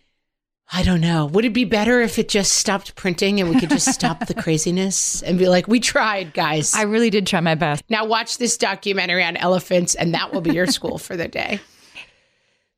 [0.71, 1.25] I don't know.
[1.27, 4.33] Would it be better if it just stopped printing and we could just stop the
[4.41, 6.73] craziness and be like, we tried, guys?
[6.75, 7.83] I really did try my best.
[7.89, 11.61] now watch this documentary on elephants, and that will be your school for the day.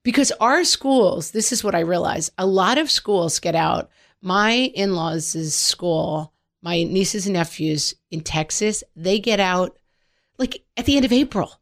[0.04, 3.90] Because our schools, this is what I realize a lot of schools get out.
[4.22, 9.78] My in laws' school, my nieces and nephews in Texas, they get out
[10.38, 11.59] like at the end of April.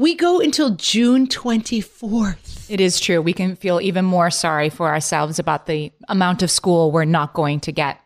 [0.00, 2.70] We go until June 24th.
[2.70, 3.20] It is true.
[3.20, 7.34] We can feel even more sorry for ourselves about the amount of school we're not
[7.34, 8.00] going to get.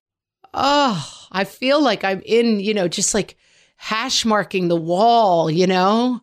[0.53, 3.37] Oh, I feel like I'm in, you know, just like
[3.77, 6.21] hash marking the wall, you know?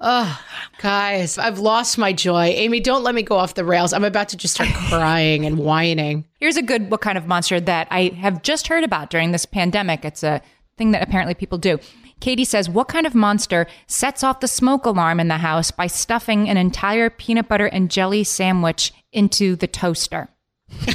[0.00, 0.40] Oh,
[0.78, 2.46] guys, I've lost my joy.
[2.46, 3.92] Amy, don't let me go off the rails.
[3.92, 6.24] I'm about to just start crying and whining.
[6.38, 9.44] Here's a good what kind of monster that I have just heard about during this
[9.44, 10.02] pandemic.
[10.02, 10.40] It's a
[10.78, 11.78] thing that apparently people do.
[12.20, 15.86] Katie says, What kind of monster sets off the smoke alarm in the house by
[15.86, 20.28] stuffing an entire peanut butter and jelly sandwich into the toaster?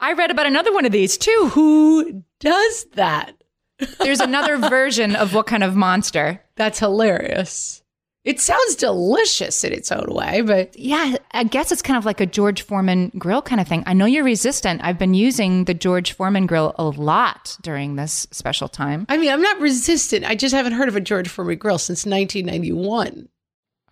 [0.00, 1.50] I read about another one of these too.
[1.52, 3.34] Who does that?
[3.98, 6.42] There's another version of what kind of monster.
[6.56, 7.82] That's hilarious.
[8.26, 12.20] It sounds delicious in its own way, but Yeah, I guess it's kind of like
[12.20, 13.84] a George Foreman grill kind of thing.
[13.86, 14.80] I know you're resistant.
[14.82, 19.06] I've been using the George Foreman grill a lot during this special time.
[19.08, 20.24] I mean, I'm not resistant.
[20.24, 23.28] I just haven't heard of a George Foreman grill since 1991.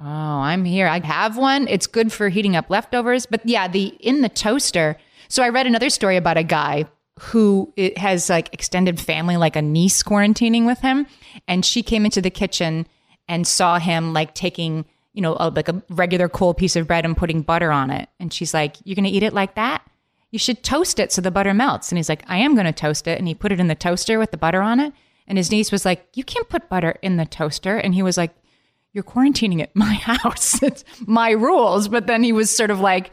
[0.00, 0.88] Oh, I'm here.
[0.88, 1.68] I have one.
[1.68, 3.26] It's good for heating up leftovers.
[3.26, 4.96] But yeah, the in the toaster.
[5.28, 6.86] So I read another story about a guy
[7.20, 11.06] who it has like extended family, like a niece quarantining with him,
[11.46, 12.88] and she came into the kitchen
[13.28, 17.04] and saw him like taking, you know, a, like a regular cold piece of bread
[17.04, 19.82] and putting butter on it, and she's like, "You're gonna eat it like that?
[20.30, 23.06] You should toast it so the butter melts." And he's like, "I am gonna toast
[23.06, 24.92] it," and he put it in the toaster with the butter on it.
[25.26, 28.16] And his niece was like, "You can't put butter in the toaster," and he was
[28.16, 28.34] like,
[28.94, 30.62] you're quarantining at my house.
[30.62, 31.88] It's my rules.
[31.88, 33.10] But then he was sort of like,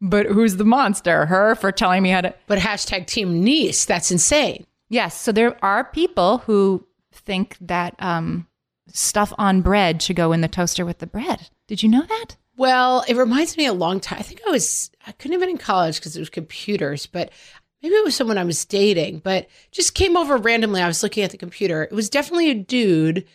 [0.00, 1.26] but who's the monster?
[1.26, 2.34] Her for telling me how to.
[2.46, 4.64] But hashtag team niece, that's insane.
[4.88, 5.20] Yes.
[5.20, 8.46] So there are people who think that um,
[8.94, 11.50] stuff on bread should go in the toaster with the bread.
[11.66, 12.36] Did you know that?
[12.56, 14.20] Well, it reminds me a long time.
[14.20, 17.30] I think I was, I couldn't have been in college because it was computers, but
[17.82, 20.80] maybe it was someone I was dating, but just came over randomly.
[20.80, 21.82] I was looking at the computer.
[21.82, 23.18] It was definitely a dude.
[23.18, 23.26] And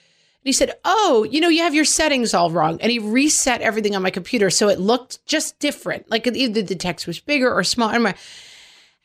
[0.44, 2.80] he said, Oh, you know, you have your settings all wrong.
[2.80, 6.10] And he reset everything on my computer so it looked just different.
[6.10, 7.96] Like either the text was bigger or smaller.
[7.96, 8.16] And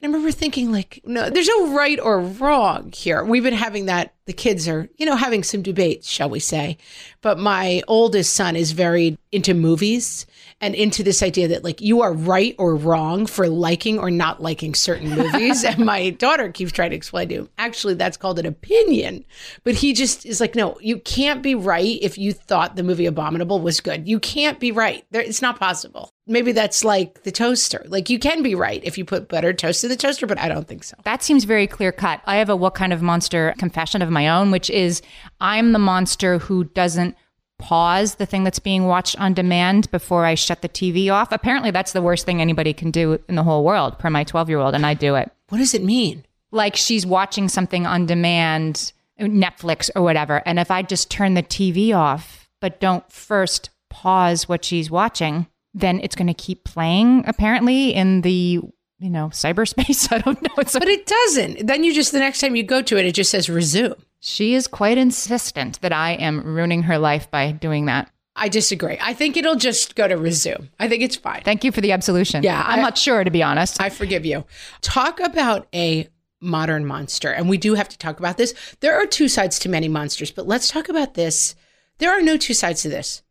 [0.05, 3.25] I remember thinking, like, no, there's no right or wrong here.
[3.25, 4.13] We've been having that.
[4.27, 6.77] The kids are, you know, having some debates, shall we say.
[7.23, 10.27] But my oldest son is very into movies
[10.61, 14.43] and into this idea that, like, you are right or wrong for liking or not
[14.43, 15.65] liking certain movies.
[15.65, 19.25] and my daughter keeps trying to explain to him, actually, that's called an opinion.
[19.65, 23.07] But he just is like, no, you can't be right if you thought the movie
[23.07, 24.09] Abominable was good.
[24.09, 25.05] You can't be right.
[25.11, 26.11] There, it's not possible.
[26.27, 27.85] Maybe that's like the toaster.
[27.87, 30.49] Like, you can be right if you put buttered toast in the toaster, but I
[30.49, 30.97] don't think so.
[31.05, 32.21] That seems very clear cut.
[32.27, 35.03] I have a what kind of monster confession of my own, which is
[35.41, 37.17] I'm the monster who doesn't
[37.65, 41.33] pause the thing that's being watched on demand before I shut the TV off.
[41.33, 44.51] Apparently, that's the worst thing anybody can do in the whole world, per my 12
[44.51, 45.33] year old, and I do it.
[45.49, 46.27] What does it mean?
[46.51, 51.43] Like she's watching something on demand, Netflix or whatever, and if I just turn the
[51.43, 57.25] TV off, but don't first pause what she's watching, then it's going to keep playing
[57.27, 58.61] apparently in the
[59.01, 61.67] you know cyberspace i don't know it's But it doesn't.
[61.67, 63.95] Then you just, the next time you go to it, it just says resume.
[64.27, 68.11] She is quite insistent that I am ruining her life by doing that.
[68.35, 68.97] I disagree.
[68.99, 70.71] I think it'll just go to resume.
[70.81, 71.43] I think it's fine.
[71.45, 72.43] Thank you for the absolution.
[72.43, 73.83] Yeah, I'm I- not sure to be honest.
[73.83, 74.47] I forgive you.
[74.81, 76.09] Talk about a
[76.41, 77.31] modern monster.
[77.31, 78.55] And we do have to talk about this.
[78.81, 81.55] There are two sides to many monsters, but let's talk about this.
[81.99, 83.23] There are no two sides to this.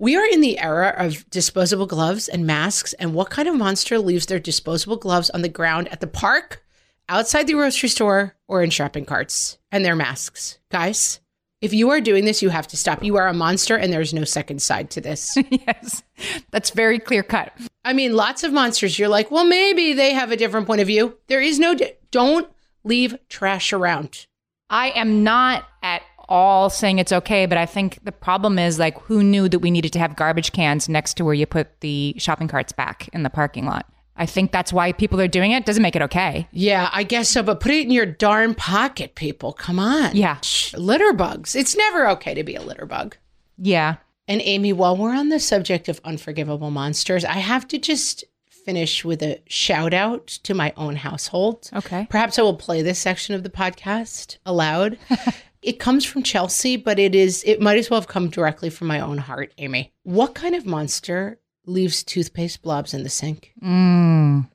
[0.00, 2.92] We are in the era of disposable gloves and masks.
[2.94, 6.63] And what kind of monster leaves their disposable gloves on the ground at the park,
[7.08, 10.58] outside the grocery store, or in shopping carts and their masks?
[10.70, 11.20] Guys,
[11.60, 13.02] if you are doing this, you have to stop.
[13.02, 15.34] You are a monster, and there's no second side to this.
[15.50, 16.02] yes,
[16.50, 17.52] that's very clear cut.
[17.84, 18.98] I mean, lots of monsters.
[18.98, 21.16] You're like, well, maybe they have a different point of view.
[21.28, 22.48] There is no, di- don't
[22.84, 24.26] leave trash around.
[24.68, 29.00] I am not at all saying it's okay, but I think the problem is like
[29.02, 32.14] who knew that we needed to have garbage cans next to where you put the
[32.18, 33.86] shopping carts back in the parking lot.
[34.16, 35.66] I think that's why people are doing it.
[35.66, 36.48] Doesn't make it okay.
[36.52, 39.52] Yeah, I guess so, but put it in your darn pocket, people.
[39.52, 40.14] Come on.
[40.14, 40.38] Yeah.
[40.42, 41.56] Shh, Litter bugs.
[41.56, 43.16] It's never okay to be a litter bug.
[43.58, 43.96] Yeah.
[44.28, 49.04] And Amy, while we're on the subject of unforgivable monsters, I have to just finish
[49.04, 51.68] with a shout out to my own household.
[51.72, 52.06] Okay.
[52.08, 54.98] Perhaps I will play this section of the podcast aloud.
[55.62, 58.86] it comes from Chelsea, but it is it might as well have come directly from
[58.86, 59.92] my own heart, Amy.
[60.04, 63.52] What kind of monster leaves toothpaste blobs in the sink?
[63.62, 64.48] Mm.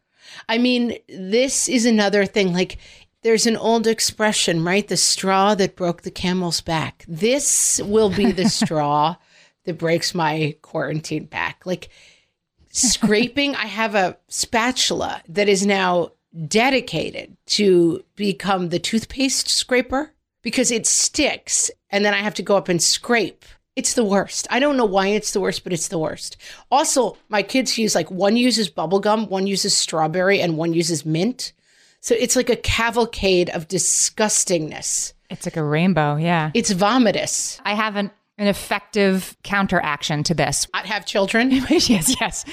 [0.48, 2.54] I mean, this is another thing.
[2.54, 2.78] Like,
[3.22, 4.88] there's an old expression, right?
[4.88, 7.06] The straw that broke the camel's back.
[7.08, 9.16] This will be the straw
[9.66, 11.66] that breaks my quarantine back.
[11.66, 11.90] Like,
[12.72, 16.12] scraping, I have a spatula that is now
[16.48, 22.56] dedicated to become the toothpaste scraper because it sticks and then I have to go
[22.56, 23.46] up and scrape.
[23.80, 24.46] It's the worst.
[24.50, 26.36] I don't know why it's the worst, but it's the worst.
[26.70, 31.06] Also, my kids use like one uses bubble gum, one uses strawberry, and one uses
[31.06, 31.54] mint.
[32.02, 35.14] So it's like a cavalcade of disgustingness.
[35.30, 36.18] It's like a rainbow.
[36.18, 36.52] Yeah.
[36.54, 37.62] It's vomitous.
[37.64, 40.66] I have an an effective counteraction to this.
[40.74, 41.52] Not have children.
[41.70, 42.46] yes, yes.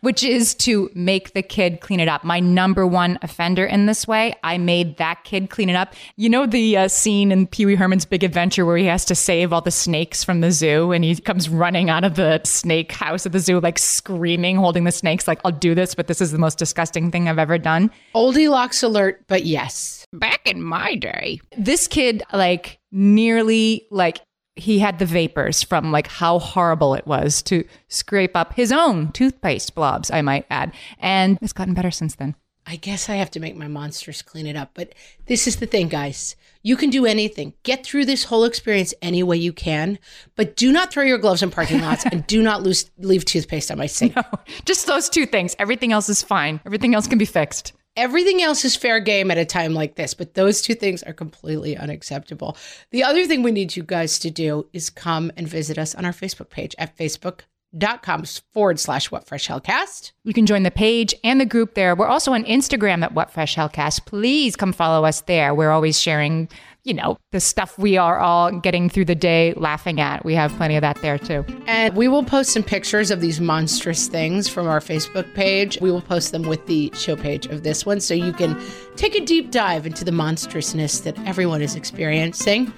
[0.00, 2.24] Which is to make the kid clean it up.
[2.24, 5.94] My number one offender in this way, I made that kid clean it up.
[6.16, 9.14] You know the uh, scene in Pee Wee Herman's Big Adventure where he has to
[9.14, 12.90] save all the snakes from the zoo and he comes running out of the snake
[12.90, 16.20] house at the zoo, like screaming, holding the snakes, like, I'll do this, but this
[16.20, 17.92] is the most disgusting thing I've ever done.
[18.14, 20.04] Oldie locks alert, but yes.
[20.12, 21.40] Back in my day.
[21.56, 24.20] This kid, like, nearly like
[24.58, 29.12] he had the vapors from like how horrible it was to scrape up his own
[29.12, 30.72] toothpaste blobs, I might add.
[30.98, 32.34] And it's gotten better since then.
[32.70, 34.72] I guess I have to make my monsters clean it up.
[34.74, 34.92] But
[35.24, 36.36] this is the thing, guys.
[36.62, 37.54] You can do anything.
[37.62, 39.98] Get through this whole experience any way you can,
[40.36, 43.70] but do not throw your gloves in parking lots and do not lose, leave toothpaste
[43.70, 44.14] on my sink.
[44.16, 44.22] No,
[44.66, 45.56] just those two things.
[45.58, 46.60] Everything else is fine.
[46.66, 47.72] Everything else can be fixed.
[47.96, 51.12] Everything else is fair game at a time like this, but those two things are
[51.12, 52.56] completely unacceptable.
[52.90, 56.04] The other thing we need you guys to do is come and visit us on
[56.04, 60.12] our Facebook page at facebook.com forward slash what fresh hellcast.
[60.22, 61.96] You can join the page and the group there.
[61.96, 64.06] We're also on Instagram at What Fresh Hellcast.
[64.06, 65.54] Please come follow us there.
[65.54, 66.48] We're always sharing,
[66.88, 70.24] you know, the stuff we are all getting through the day laughing at.
[70.24, 71.44] We have plenty of that there too.
[71.66, 75.78] And we will post some pictures of these monstrous things from our Facebook page.
[75.82, 78.58] We will post them with the show page of this one so you can
[78.96, 82.72] take a deep dive into the monstrousness that everyone is experiencing.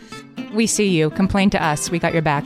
[0.53, 1.11] We see you.
[1.11, 1.89] Complain to us.
[1.89, 2.45] We got your back.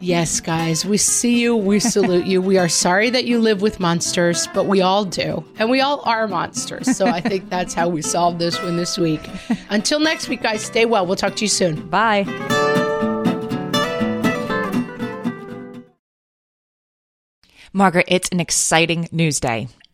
[0.00, 1.56] Yes, guys, we see you.
[1.56, 2.40] We salute you.
[2.40, 5.44] We are sorry that you live with monsters, but we all do.
[5.58, 6.96] And we all are monsters.
[6.96, 9.20] So I think that's how we solved this one this week.
[9.70, 11.04] Until next week, guys, stay well.
[11.04, 11.88] We'll talk to you soon.
[11.88, 12.24] Bye.
[17.72, 19.68] Margaret, it's an exciting news day.